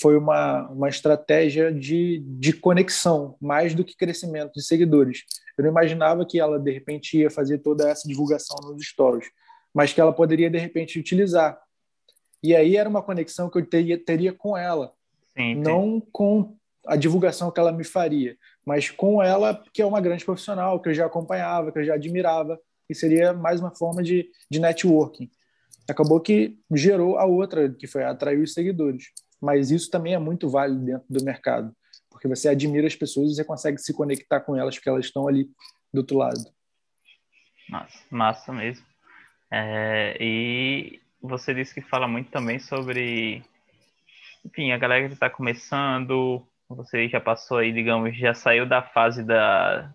[0.00, 5.24] foi uma, uma estratégia de, de conexão, mais do que crescimento de seguidores.
[5.56, 9.26] Eu não imaginava que ela, de repente, ia fazer toda essa divulgação nos stories,
[9.74, 11.60] mas que ela poderia, de repente, utilizar.
[12.42, 14.92] E aí era uma conexão que eu teria, teria com ela,
[15.36, 16.08] sim, não sim.
[16.10, 16.56] com
[16.86, 20.88] a divulgação que ela me faria, mas com ela, que é uma grande profissional, que
[20.88, 22.58] eu já acompanhava, que eu já admirava,
[22.88, 25.30] e seria mais uma forma de, de networking.
[25.88, 29.12] Acabou que gerou a outra, que foi atrair os seguidores
[29.42, 31.74] mas isso também é muito válido dentro do mercado,
[32.08, 35.26] porque você admira as pessoas e você consegue se conectar com elas porque elas estão
[35.26, 35.50] ali
[35.92, 36.40] do outro lado.
[37.68, 38.86] Massa, massa mesmo.
[39.50, 43.42] É, e você disse que fala muito também sobre,
[44.44, 49.24] enfim, a galera que está começando, você já passou aí, digamos, já saiu da fase
[49.24, 49.92] da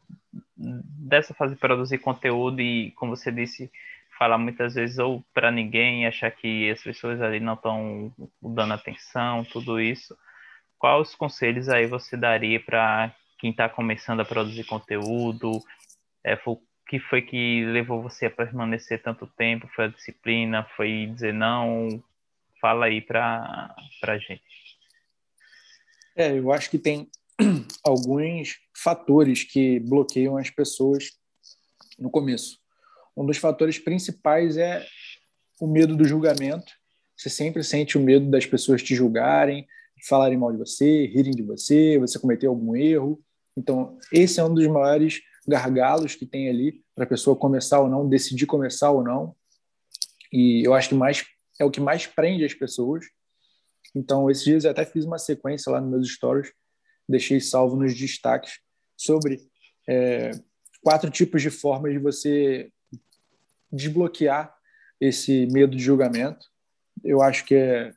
[0.55, 3.72] dessa fase de produzir conteúdo e, como você disse,
[4.18, 8.11] falar muitas vezes ou para ninguém, achar que as pessoas ali não estão
[8.41, 10.18] dando atenção, tudo isso.
[10.80, 15.59] Quais conselhos aí você daria para quem está começando a produzir conteúdo?
[16.24, 19.68] É, o que foi que levou você a permanecer tanto tempo?
[19.76, 20.63] Foi a disciplina?
[20.76, 22.03] Foi dizer não?
[22.59, 24.43] Fala aí para a gente.
[26.18, 27.09] É, eu acho que tem
[27.86, 31.11] alguns fatores que bloqueiam as pessoas
[31.97, 32.57] no começo
[33.18, 34.86] um dos fatores principais é
[35.59, 36.72] o medo do julgamento.
[37.18, 39.68] Você sempre sente o medo das pessoas te julgarem,
[40.07, 43.20] falarem mal de você, rirem de você, você cometer algum erro.
[43.57, 47.89] Então, esse é um dos maiores gargalos que tem ali para a pessoa começar ou
[47.89, 49.36] não, decidir começar ou não.
[50.32, 51.26] E eu acho que mais
[51.59, 53.03] é o que mais prende as pessoas.
[53.98, 56.54] Então, esses dias eu até fiz uma sequência lá nos meus stories,
[57.10, 58.60] deixei salvo nos destaques
[58.95, 59.39] sobre
[59.88, 60.32] é,
[60.82, 62.72] quatro tipos de formas de você
[63.72, 64.56] desbloquear
[65.02, 66.45] esse medo de julgamento.
[67.04, 67.91] Eu acho que é,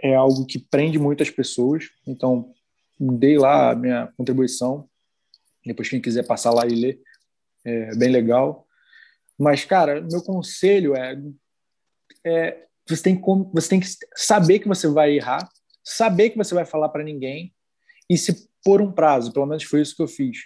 [0.00, 1.90] é algo que prende muitas pessoas.
[2.06, 2.54] Então,
[2.98, 4.88] dei lá a minha contribuição.
[5.66, 7.00] Depois, quem quiser passar lá e ler,
[7.64, 8.66] é bem legal.
[9.38, 11.20] Mas, cara, meu conselho é,
[12.24, 13.22] é você, tem que,
[13.52, 15.48] você tem que saber que você vai errar,
[15.82, 17.54] saber que você vai falar para ninguém
[18.08, 19.32] e se pôr um prazo.
[19.32, 20.38] Pelo menos foi isso que eu fiz.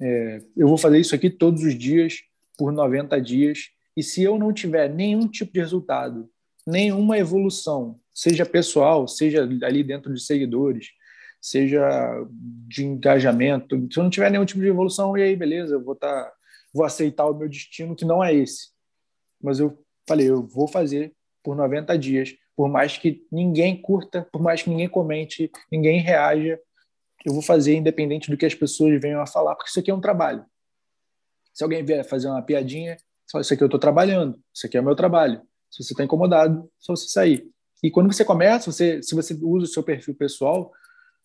[0.00, 2.20] É, eu vou fazer isso aqui todos os dias,
[2.56, 6.28] por 90 dias, e se eu não tiver nenhum tipo de resultado,
[6.66, 10.88] nenhuma evolução, seja pessoal, seja ali dentro de seguidores,
[11.40, 12.26] seja
[12.68, 15.94] de engajamento, se eu não tiver nenhum tipo de evolução, e aí, beleza, eu vou
[15.94, 16.32] tá,
[16.72, 18.68] vou aceitar o meu destino que não é esse.
[19.40, 21.12] Mas eu falei, eu vou fazer
[21.48, 26.60] por 90 dias, por mais que ninguém curta, por mais que ninguém comente, ninguém reaja,
[27.24, 29.94] eu vou fazer independente do que as pessoas venham a falar, porque isso aqui é
[29.94, 30.44] um trabalho.
[31.54, 34.80] Se alguém vier fazer uma piadinha, só isso aqui eu estou trabalhando, isso aqui é
[34.82, 35.40] o meu trabalho.
[35.70, 37.48] Se você está incomodado, só você sair.
[37.82, 40.70] E quando você começa, você, se você usa o seu perfil pessoal,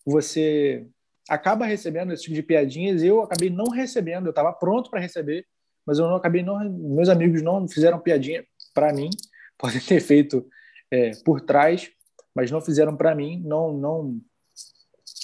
[0.06, 0.86] você
[1.28, 3.02] acaba recebendo esse tipo de piadinhas.
[3.02, 5.44] Eu acabei não recebendo, eu estava pronto para receber,
[5.84, 6.58] mas eu não acabei não.
[6.70, 9.10] Meus amigos não fizeram piadinha para mim,
[9.58, 10.46] podem ter feito
[10.90, 11.90] é, por trás,
[12.34, 14.20] mas não fizeram para mim, não, não,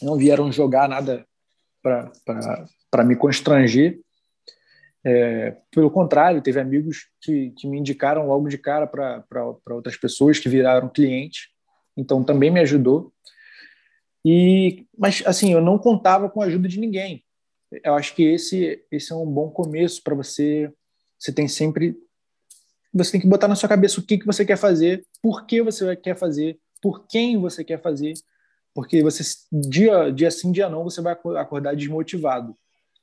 [0.02, 1.26] não vieram jogar nada
[1.82, 4.00] para me constranger.
[5.02, 10.38] É, pelo contrário, teve amigos que, que me indicaram logo de cara para outras pessoas
[10.38, 11.48] que viraram clientes,
[11.96, 13.12] então também me ajudou.
[14.24, 17.24] E, mas assim, eu não contava com a ajuda de ninguém.
[17.84, 20.70] Eu acho que esse esse é um bom começo para você.
[21.18, 21.96] Você tem sempre
[22.92, 25.62] você tem que botar na sua cabeça o que que você quer fazer, por que
[25.62, 28.14] você quer fazer, por quem você quer fazer,
[28.74, 29.22] porque você
[29.52, 32.56] dia dia sim dia não você vai acordar desmotivado.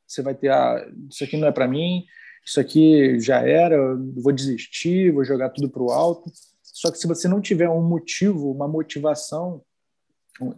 [0.06, 2.06] Você vai ter ah, isso aqui não é para mim,
[2.46, 3.78] isso aqui já era,
[4.16, 6.32] vou desistir, vou jogar tudo para o alto.
[6.64, 9.62] Só que se você não tiver um motivo, uma motivação,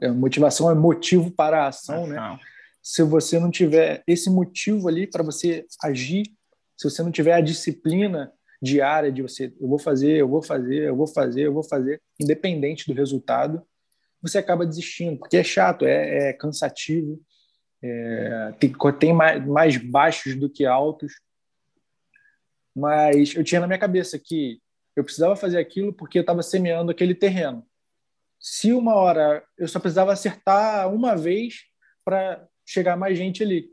[0.01, 2.39] é, motivação é motivo para a ação, né?
[2.81, 6.23] Se você não tiver esse motivo ali para você agir,
[6.77, 8.31] se você não tiver a disciplina
[8.61, 12.01] diária de você, eu vou fazer, eu vou fazer, eu vou fazer, eu vou fazer,
[12.19, 13.65] independente do resultado,
[14.21, 17.21] você acaba desistindo, porque é chato, é, é cansativo,
[17.81, 21.13] é, tem, tem mais, mais baixos do que altos.
[22.75, 24.61] Mas eu tinha na minha cabeça que
[24.95, 27.65] eu precisava fazer aquilo porque eu estava semeando aquele terreno.
[28.39, 31.65] Se uma hora eu só precisava acertar uma vez
[32.03, 33.69] para chegar mais gente ali.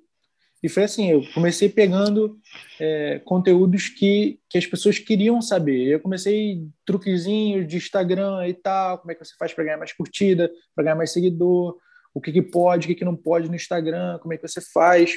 [0.63, 2.39] E foi assim, eu comecei pegando
[2.81, 5.87] é, conteúdos que, que as pessoas queriam saber.
[5.87, 9.93] Eu comecei truquezinhos de Instagram e tal, como é que você faz para ganhar mais
[9.93, 11.77] curtida, para ganhar mais seguidor,
[12.15, 14.61] o que, que pode, o que, que não pode no Instagram, como é que você
[14.61, 15.17] faz.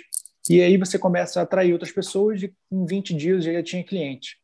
[0.49, 4.37] E aí você começa a atrair outras pessoas e em 20 dias já tinha cliente.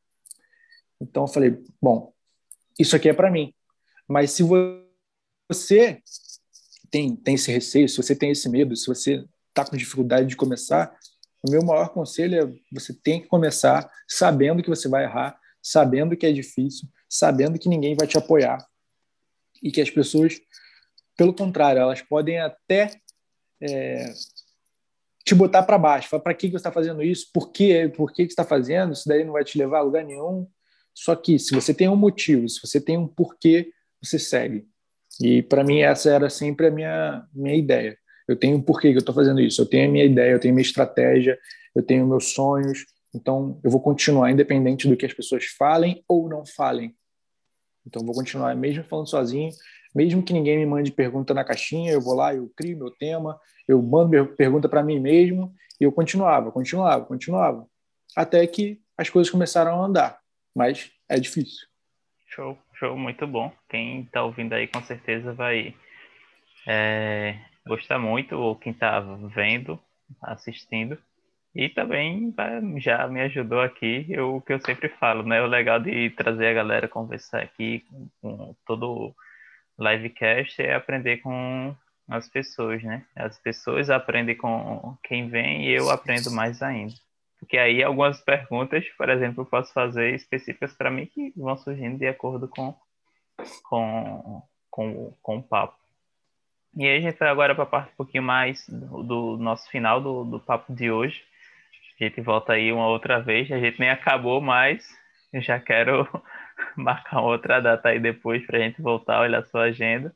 [1.01, 2.13] Então eu falei, bom,
[2.79, 3.53] isso aqui é para mim.
[4.07, 5.99] Mas se você
[6.89, 9.25] tem, tem esse receio, se você tem esse medo, se você
[9.55, 10.95] está com dificuldade de começar,
[11.47, 16.17] o meu maior conselho é você tem que começar sabendo que você vai errar, sabendo
[16.17, 18.65] que é difícil, sabendo que ninguém vai te apoiar
[19.63, 20.39] e que as pessoas
[21.17, 22.91] pelo contrário, elas podem até
[23.61, 24.13] é,
[25.23, 26.19] te botar para baixo.
[26.19, 27.29] Para que, que você está fazendo isso?
[27.33, 27.91] Por, quê?
[27.95, 28.93] Por que, que você está fazendo?
[28.93, 30.47] Isso daí não vai te levar a lugar nenhum.
[30.93, 34.67] Só que se você tem um motivo, se você tem um porquê, você segue.
[35.21, 37.97] E para mim essa era sempre a minha, minha ideia.
[38.27, 39.61] Eu tenho um porquê que eu estou fazendo isso.
[39.61, 41.37] Eu tenho a minha ideia, eu tenho a minha estratégia,
[41.75, 42.85] eu tenho meus sonhos.
[43.13, 46.95] Então eu vou continuar independente do que as pessoas falem ou não falem.
[47.85, 49.51] Então eu vou continuar mesmo falando sozinho,
[49.93, 53.39] mesmo que ninguém me mande pergunta na caixinha, eu vou lá, eu crio meu tema,
[53.67, 57.67] eu mando pergunta para mim mesmo, e eu continuava, continuava, continuava,
[58.15, 60.19] até que as coisas começaram a andar.
[60.53, 61.67] Mas é difícil.
[62.27, 63.51] Show, show, muito bom.
[63.69, 65.73] Quem está ouvindo aí com certeza vai
[66.67, 69.79] é, gostar muito, ou quem está vendo,
[70.21, 70.97] assistindo.
[71.53, 72.33] E também
[72.77, 75.41] já me ajudou aqui, o que eu sempre falo, né?
[75.41, 77.85] O legal de trazer a galera conversar aqui
[78.21, 79.15] com todo
[79.79, 81.73] livecast é aprender com
[82.09, 83.05] as pessoas, né?
[83.15, 86.93] As pessoas aprendem com quem vem e eu aprendo mais ainda.
[87.39, 91.97] Porque aí algumas perguntas, por exemplo, eu posso fazer específicas para mim que vão surgindo
[91.97, 92.75] de acordo com,
[93.63, 95.84] com, com, com o papo.
[96.77, 99.69] E aí a gente vai agora para a parte um pouquinho mais do, do nosso
[99.69, 101.23] final do, do papo de hoje.
[101.99, 103.49] A gente volta aí uma outra vez.
[103.49, 104.85] A gente nem acabou, mas
[105.31, 106.07] eu já quero
[106.75, 110.13] marcar outra data aí depois para a gente voltar, olhar a sua agenda.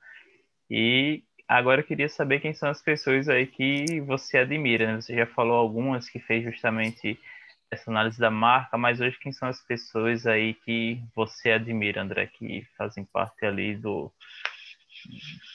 [0.70, 4.88] E agora eu queria saber quem são as pessoas aí que você admira.
[4.88, 5.02] Né?
[5.02, 7.18] Você já falou algumas que fez justamente
[7.72, 12.28] essa análise da marca, mas hoje quem são as pessoas aí que você admira, André,
[12.28, 14.12] que fazem parte ali do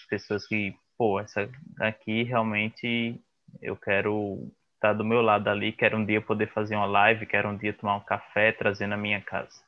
[0.08, 1.48] pessoas que, pô, essa
[1.80, 3.20] aqui realmente
[3.60, 7.26] eu quero estar tá do meu lado ali, quero um dia poder fazer uma live,
[7.26, 9.62] quero um dia tomar um café, trazer na minha casa.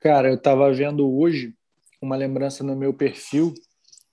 [0.00, 1.54] Cara, eu estava vendo hoje
[2.00, 3.54] uma lembrança no meu perfil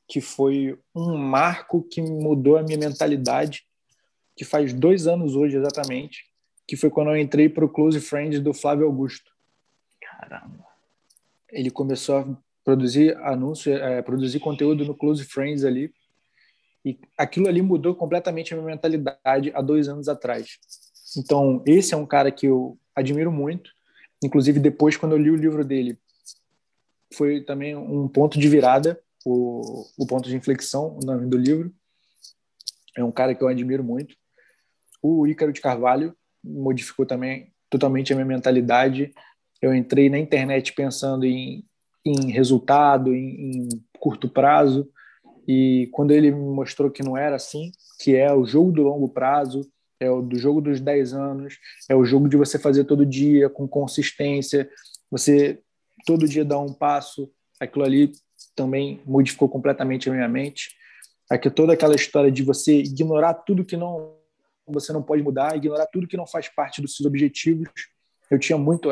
[0.07, 3.65] que foi um marco que mudou a minha mentalidade,
[4.35, 6.23] que faz dois anos hoje exatamente,
[6.67, 9.31] que foi quando eu entrei para o Close Friends do Flávio Augusto.
[10.01, 10.65] Caramba.
[11.49, 15.93] Ele começou a produzir anúncio, é, produzir conteúdo no Close Friends ali,
[16.85, 20.59] e aquilo ali mudou completamente a minha mentalidade há dois anos atrás.
[21.17, 23.71] Então, esse é um cara que eu admiro muito
[24.23, 25.99] Inclusive, depois, quando eu li o livro dele,
[27.13, 31.73] foi também um ponto de virada, o, o ponto de inflexão, o nome do livro.
[32.95, 34.15] É um cara que eu admiro muito.
[35.01, 39.13] O Ícaro de Carvalho modificou também totalmente a minha mentalidade.
[39.61, 41.65] Eu entrei na internet pensando em,
[42.05, 44.89] em resultado, em, em curto prazo,
[45.47, 49.09] E quando ele me mostrou que não era assim, que é o jogo do longo
[49.09, 51.57] prazo, é o do jogo dos 10 anos,
[51.89, 54.69] é o jogo de você fazer todo dia com consistência,
[55.11, 55.59] você
[56.05, 58.11] todo dia dar um passo, aquilo ali
[58.55, 60.75] também modificou completamente a minha mente.
[61.29, 64.17] Aqui toda aquela história de você ignorar tudo que não
[64.65, 67.69] você não pode mudar, ignorar tudo que não faz parte dos seus objetivos.
[68.29, 68.89] Eu tinha muito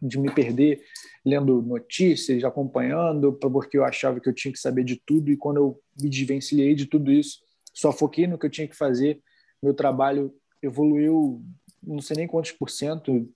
[0.00, 0.82] de me perder
[1.24, 5.56] lendo notícias, acompanhando, porque eu achava que eu tinha que saber de tudo e quando
[5.56, 7.38] eu me desvencilhei de tudo isso,
[7.72, 9.20] só foquei no que eu tinha que fazer,
[9.62, 11.42] meu trabalho evoluiu
[11.82, 13.28] não sei nem quantos por cento,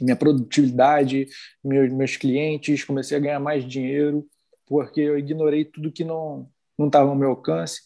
[0.00, 1.28] minha produtividade,
[1.62, 4.26] meus, meus clientes, comecei a ganhar mais dinheiro,
[4.66, 6.48] porque eu ignorei tudo que não
[6.78, 7.82] não estava ao meu alcance,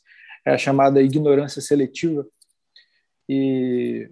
[0.46, 2.24] é a chamada ignorância seletiva.
[3.28, 4.08] E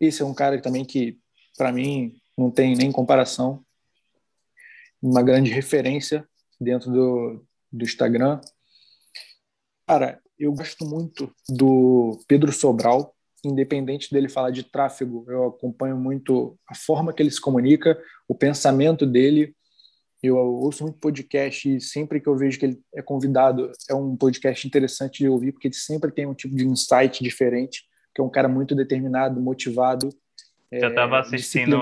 [0.00, 1.18] esse é um cara também que,
[1.56, 3.64] para mim, não tem nem comparação,
[5.00, 6.26] uma grande referência
[6.60, 8.40] dentro do, do Instagram.
[9.86, 16.56] Cara, eu gosto muito do Pedro Sobral, independente dele falar de tráfego, eu acompanho muito
[16.68, 19.54] a forma que ele se comunica, o pensamento dele.
[20.22, 24.16] Eu ouço muito podcast e sempre que eu vejo que ele é convidado, é um
[24.16, 27.82] podcast interessante de ouvir, porque ele sempre tem um tipo de insight diferente,
[28.14, 30.10] que é um cara muito determinado, motivado,
[30.72, 31.76] eu estava é, assistindo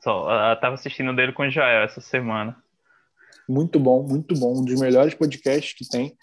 [0.00, 2.56] só, eu estava assistindo dele com o Joel essa semana.
[3.48, 6.16] Muito bom, muito bom, um dos melhores podcasts que tem.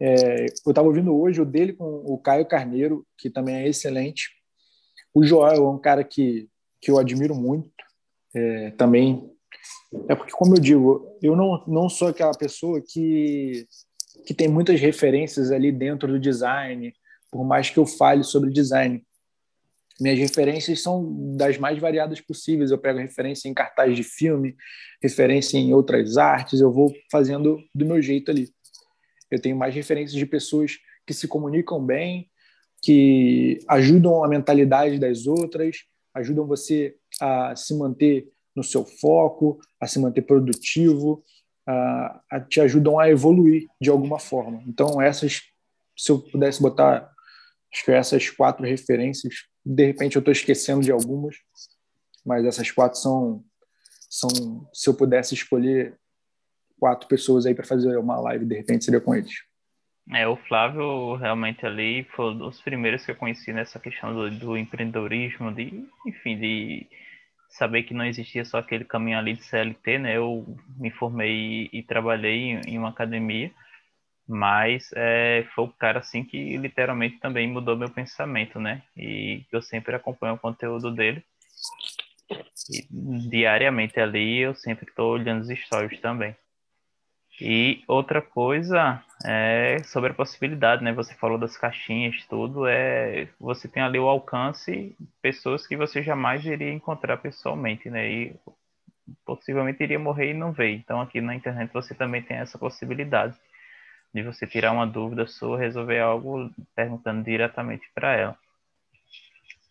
[0.00, 4.30] É, eu estava ouvindo hoje o dele com o Caio Carneiro, que também é excelente.
[5.14, 6.48] O Joel é um cara que,
[6.80, 7.70] que eu admiro muito.
[8.34, 9.30] É, também
[10.08, 13.66] é porque, como eu digo, eu não, não sou aquela pessoa que,
[14.26, 16.92] que tem muitas referências ali dentro do design,
[17.30, 19.04] por mais que eu fale sobre design.
[20.00, 22.70] Minhas referências são das mais variadas possíveis.
[22.70, 24.56] Eu pego referência em cartaz de filme,
[25.02, 28.48] referência em outras artes, eu vou fazendo do meu jeito ali.
[29.30, 32.28] Eu tenho mais referências de pessoas que se comunicam bem,
[32.82, 35.84] que ajudam a mentalidade das outras,
[36.14, 41.22] ajudam você a se manter no seu foco, a se manter produtivo,
[41.66, 44.62] a, a te ajudam a evoluir de alguma forma.
[44.66, 45.42] Então, essas,
[45.96, 47.11] se eu pudesse botar,
[47.72, 51.36] acho que essas quatro referências, de repente eu estou esquecendo de algumas,
[52.24, 53.44] mas essas quatro são,
[54.08, 55.98] são, se eu pudesse escolher
[56.78, 59.32] quatro pessoas aí para fazer uma live, de repente seria com eles.
[60.10, 64.30] É, o Flávio realmente ali foi um dos primeiros que eu conheci nessa questão do,
[64.30, 66.88] do empreendedorismo, de, enfim, de
[67.52, 70.16] saber que não existia só aquele caminho ali de CLT, né?
[70.16, 70.44] Eu
[70.76, 73.52] me formei e, trabalhei em, uma academia,
[74.28, 78.82] mas é, foi o cara assim que literalmente também mudou meu pensamento, né?
[78.96, 81.24] E eu sempre acompanho o conteúdo dele.
[82.70, 82.86] E
[83.28, 86.36] diariamente ali eu sempre estou olhando os stories também.
[87.40, 90.92] E outra coisa é sobre a possibilidade, né?
[90.92, 96.44] Você falou das caixinhas, tudo, é você tem ali o alcance pessoas que você jamais
[96.44, 98.08] iria encontrar pessoalmente, né?
[98.08, 98.36] E
[99.24, 100.70] possivelmente iria morrer e não ver.
[100.70, 103.36] Então aqui na internet você também tem essa possibilidade
[104.14, 108.38] de você tirar uma dúvida sua, resolver algo perguntando diretamente para ela.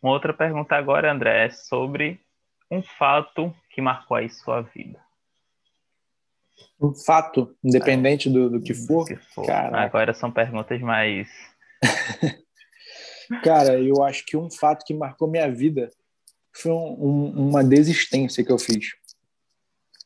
[0.01, 2.19] Uma outra pergunta agora, André, é sobre
[2.69, 4.99] um fato que marcou aí sua vida
[6.81, 9.05] um fato, independente do, do que for.
[9.05, 9.49] Que for.
[9.49, 11.27] Agora são perguntas mais.
[13.43, 15.91] Cara, eu acho que um fato que marcou minha vida
[16.51, 18.93] foi um, um, uma desistência que eu fiz.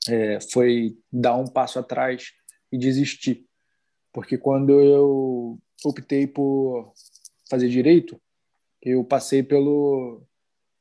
[0.07, 2.33] É, foi dar um passo atrás
[2.71, 3.44] e desistir.
[4.15, 6.93] Porque quando eu optei por
[7.49, 8.17] fazer direito,
[8.81, 10.25] eu passei pelo,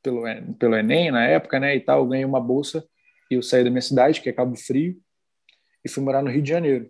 [0.01, 0.23] pelo,
[0.57, 2.87] pelo Enem na época, né, e tal, eu ganhei uma bolsa
[3.29, 4.97] e eu saí da minha cidade, que é Cabo Frio,
[5.85, 6.89] e fui morar no Rio de Janeiro.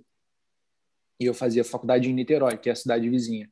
[1.19, 3.49] E eu fazia faculdade em Niterói, que é a cidade vizinha.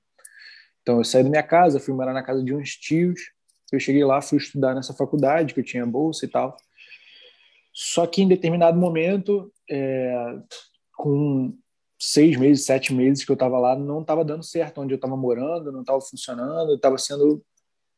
[0.82, 3.18] Então eu saí da minha casa, fui morar na casa de uns tios.
[3.72, 6.54] Eu cheguei lá, fui estudar nessa faculdade, que eu tinha bolsa e tal.
[7.72, 10.38] Só que em determinado momento, é,
[10.94, 11.56] com
[12.04, 15.16] seis meses, sete meses que eu estava lá, não estava dando certo onde eu estava
[15.16, 17.44] morando, não estava funcionando, estava sendo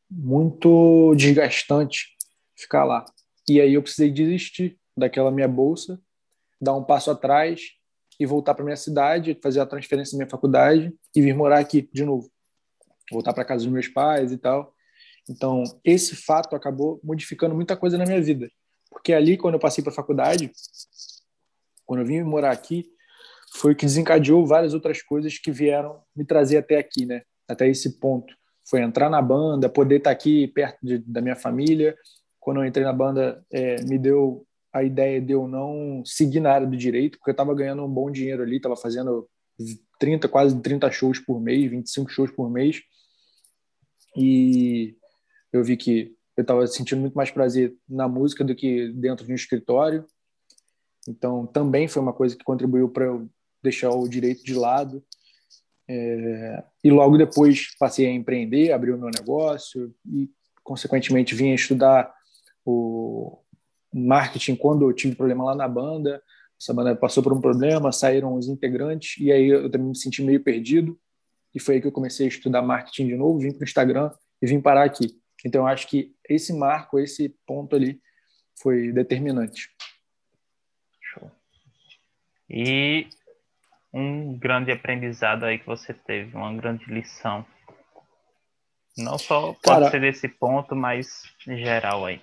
[0.07, 2.15] muito desgastante
[2.55, 3.03] ficar lá.
[3.49, 5.99] E aí eu precisei desistir daquela minha bolsa
[6.61, 7.61] dar um passo atrás
[8.19, 11.89] e voltar para minha cidade, fazer a transferência da minha faculdade e vir morar aqui
[11.91, 12.29] de novo.
[13.11, 14.71] Voltar para casa dos meus pais e tal.
[15.27, 18.49] Então, esse fato acabou modificando muita coisa na minha vida.
[18.89, 20.51] Porque ali, quando eu passei para a faculdade,
[21.85, 22.94] quando eu vim morar aqui,
[23.55, 27.21] foi o que desencadeou várias outras coisas que vieram me trazer até aqui, né?
[27.47, 28.33] Até esse ponto.
[28.67, 31.95] Foi entrar na banda, poder estar aqui perto de, da minha família.
[32.39, 36.51] Quando eu entrei na banda, é, me deu a ideia de eu não seguir na
[36.51, 39.25] área do direito, porque eu estava ganhando um bom dinheiro ali, estava fazendo
[39.99, 42.81] 30, quase 30 shows por mês, 25 shows por mês.
[44.17, 44.97] E
[45.53, 49.31] eu vi que eu estava sentindo muito mais prazer na música do que dentro de
[49.31, 50.05] um escritório.
[51.07, 53.29] Então, também foi uma coisa que contribuiu para eu
[53.65, 55.03] deixar o direito de lado.
[55.87, 60.29] É, e logo depois passei a empreender, abri o meu negócio e,
[60.63, 62.11] consequentemente, vim estudar
[62.65, 63.39] o
[63.93, 66.21] marketing quando eu tive problema lá na banda.
[66.59, 70.23] Essa banda passou por um problema, saíram os integrantes e aí eu também me senti
[70.23, 70.97] meio perdido.
[71.53, 74.11] E foi aí que eu comecei a estudar marketing de novo, vim para o Instagram
[74.41, 75.19] e vim parar aqui.
[75.45, 78.01] Então, eu acho que esse marco, esse ponto ali,
[78.59, 79.69] foi determinante.
[80.99, 81.31] Show.
[82.49, 83.07] E
[83.95, 87.45] um grande aprendizado aí que você teve, uma grande lição.
[88.97, 92.21] Não só pode Cara, ser desse ponto, mas em geral aí.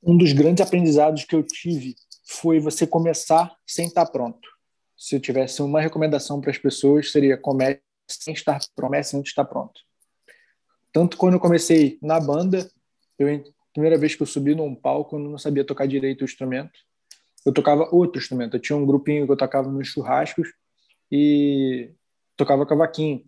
[0.00, 4.48] Um dos grandes aprendizados que eu tive foi você começar sem estar pronto.
[4.96, 9.30] Se eu tivesse uma recomendação para as pessoas, seria comece sem estar promessa antes de
[9.30, 9.80] estar pronto.
[10.92, 12.70] Tanto quando eu comecei na banda,
[13.18, 13.28] eu
[13.72, 16.78] primeira vez que eu subi num palco, eu não sabia tocar direito o instrumento.
[17.44, 18.56] Eu tocava outro instrumento.
[18.56, 20.48] Eu tinha um grupinho que eu tocava nos churrascos
[21.10, 21.92] e
[22.36, 23.24] tocava cavaquinho.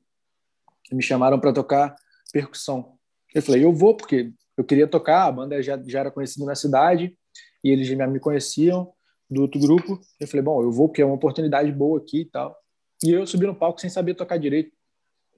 [0.92, 1.94] Me chamaram para tocar
[2.32, 2.98] percussão.
[3.34, 6.54] Eu falei, eu vou porque eu queria tocar, a banda já, já era conhecida na
[6.54, 7.16] cidade
[7.62, 8.92] e eles já me conheciam
[9.30, 10.00] do outro grupo.
[10.18, 12.56] Eu falei, bom, eu vou porque é uma oportunidade boa aqui e tal.
[13.02, 14.72] E eu subi no palco sem saber tocar direito.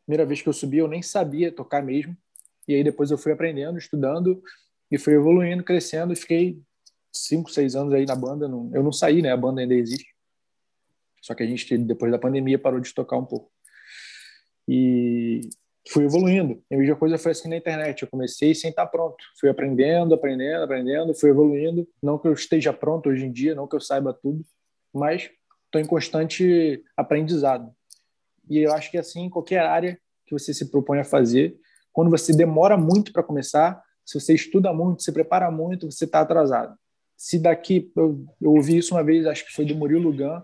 [0.05, 2.17] Primeira vez que eu subi, eu nem sabia tocar mesmo.
[2.67, 4.43] E aí depois eu fui aprendendo, estudando
[4.91, 6.13] e fui evoluindo, crescendo.
[6.13, 6.61] E fiquei
[7.13, 8.47] cinco, seis anos aí na banda.
[8.47, 9.31] Eu não saí, né?
[9.33, 10.13] A banda ainda existe.
[11.21, 13.51] Só que a gente, depois da pandemia, parou de tocar um pouco.
[14.67, 15.41] E
[15.91, 16.63] fui evoluindo.
[16.71, 18.03] A mesma coisa foi assim na internet.
[18.03, 19.23] Eu comecei sem estar pronto.
[19.39, 21.89] Fui aprendendo, aprendendo, aprendendo, fui evoluindo.
[22.03, 24.45] Não que eu esteja pronto hoje em dia, não que eu saiba tudo,
[24.93, 25.31] mas
[25.67, 27.73] estou em constante aprendizado.
[28.49, 31.57] E eu acho que assim, qualquer área que você se propõe a fazer,
[31.93, 36.21] quando você demora muito para começar, se você estuda muito, se prepara muito, você está
[36.21, 36.77] atrasado.
[37.23, 40.43] Se daqui, eu, eu, ouvi isso uma vez, acho que foi do Murilo Lugan,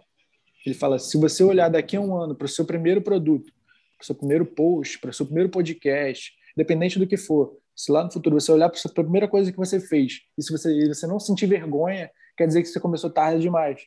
[0.64, 3.53] ele fala: se você olhar daqui a um ano para o seu primeiro produto,
[3.97, 7.91] para o seu primeiro post, para o seu primeiro podcast, independente do que for, se
[7.91, 10.87] lá no futuro você olhar para a primeira coisa que você fez e se você,
[10.87, 13.81] você não sentir vergonha, quer dizer que você começou tarde demais.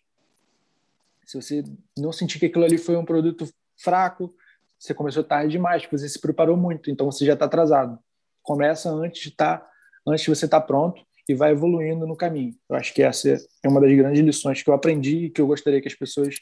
[1.26, 1.64] Se você
[1.98, 4.36] não sentir que aquilo ali foi um produto fraco,
[4.78, 7.98] você começou tarde demais, porque você se preparou muito, então você já está atrasado.
[8.44, 9.66] Começa antes de tá,
[10.06, 11.02] antes de você estar tá pronto
[11.32, 12.54] e vai evoluindo no caminho.
[12.70, 15.48] Eu acho que essa é uma das grandes lições que eu aprendi e que eu
[15.48, 16.36] gostaria que as pessoas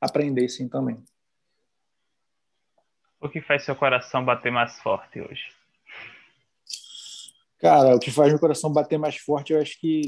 [0.00, 1.02] aprendessem também.
[3.20, 5.44] O que faz seu coração bater mais forte hoje?
[7.58, 10.02] Cara, o que faz meu coração bater mais forte, eu acho que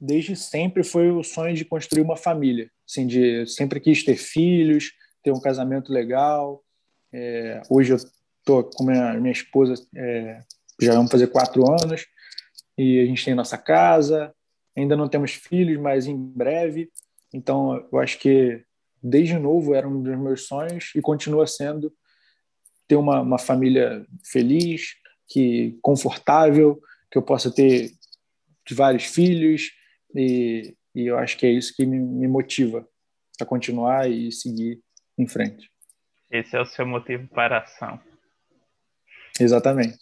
[0.00, 4.92] desde sempre foi o sonho de construir uma família, assim, de sempre quis ter filhos,
[5.22, 6.64] ter um casamento legal.
[7.12, 7.98] É, hoje eu
[8.42, 10.40] tô com minha, minha esposa, é,
[10.80, 12.06] já vamos fazer quatro anos,
[12.76, 14.34] e a gente tem nossa casa.
[14.76, 16.90] Ainda não temos filhos, mas em breve.
[17.32, 18.64] Então, eu acho que
[19.02, 21.92] desde novo era um dos meus sonhos e continua sendo
[22.88, 24.94] ter uma, uma família feliz,
[25.28, 27.90] que confortável, que eu possa ter
[28.70, 29.70] vários filhos
[30.14, 32.86] e, e eu acho que é isso que me, me motiva
[33.40, 34.80] a continuar e seguir
[35.18, 35.70] em frente.
[36.30, 38.00] Esse é o seu motivo para a ação.
[39.38, 39.98] Exatamente.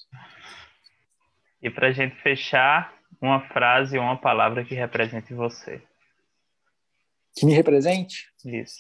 [1.65, 5.83] E para a gente fechar, uma frase ou uma palavra que represente você.
[7.35, 8.31] Que me represente?
[8.45, 8.79] Isso.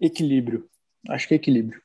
[0.00, 0.68] Equilíbrio.
[1.08, 1.80] Acho que é equilíbrio.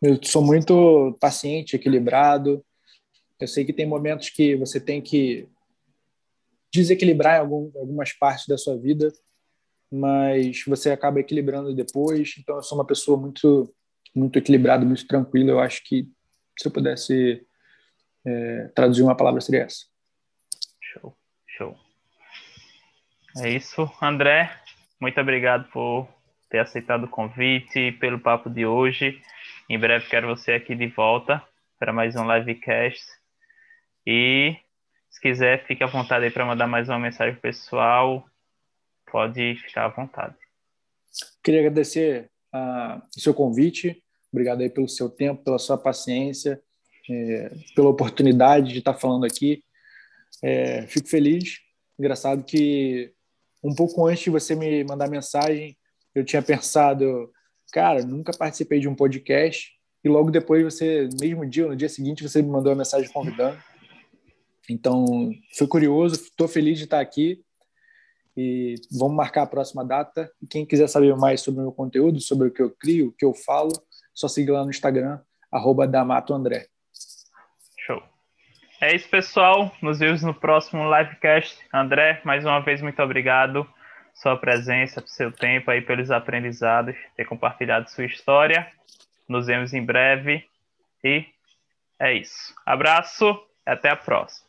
[0.00, 2.64] Eu sou muito paciente, equilibrado.
[3.40, 5.48] Eu sei que tem momentos que você tem que
[6.72, 9.12] desequilibrar em algum, algumas partes da sua vida
[9.90, 12.34] mas você acaba equilibrando depois.
[12.38, 13.74] Então, eu sou uma pessoa muito,
[14.14, 15.50] muito equilibrada, muito tranquila.
[15.50, 16.08] Eu acho que
[16.58, 17.46] se eu pudesse
[18.28, 19.86] é, traduzir uma palavra, seria essa.
[20.80, 21.76] Show, show.
[23.38, 24.50] É isso, André.
[25.00, 26.08] Muito obrigado por
[26.50, 29.20] ter aceitado o convite e pelo papo de hoje.
[29.68, 31.42] Em breve quero você aqui de volta
[31.78, 33.04] para mais um livecast.
[34.06, 34.56] E
[35.10, 38.24] se quiser, fique à vontade aí para mandar mais uma mensagem pessoal,
[39.10, 40.34] Pode ficar à vontade.
[41.42, 44.02] Queria agradecer uh, o seu convite.
[44.30, 46.60] Obrigado aí pelo seu tempo, pela sua paciência,
[47.10, 49.62] é, pela oportunidade de estar falando aqui.
[50.42, 51.58] É, fico feliz.
[51.98, 53.12] Engraçado que
[53.62, 55.76] um pouco antes de você me mandar mensagem,
[56.14, 57.30] eu tinha pensado,
[57.72, 59.72] cara, nunca participei de um podcast.
[60.04, 63.58] E logo depois, você, mesmo dia, no dia seguinte, você me mandou uma mensagem convidando.
[64.70, 67.42] Então, fui curioso, estou feliz de estar aqui
[68.36, 70.30] E vamos marcar a próxima data.
[70.40, 73.12] E quem quiser saber mais sobre o meu conteúdo, sobre o que eu crio, o
[73.12, 73.72] que eu falo,
[74.14, 75.18] só siga lá no Instagram,
[75.50, 76.68] arroba Damato André.
[78.80, 79.74] É isso, pessoal.
[79.82, 81.58] Nos vemos no próximo livecast.
[81.72, 83.68] André, mais uma vez, muito obrigado
[84.14, 88.70] sua presença, pelo seu tempo aí, pelos aprendizados, ter compartilhado sua história.
[89.28, 90.44] Nos vemos em breve
[91.02, 91.24] e
[91.98, 92.54] é isso.
[92.64, 94.47] Abraço e até a próxima.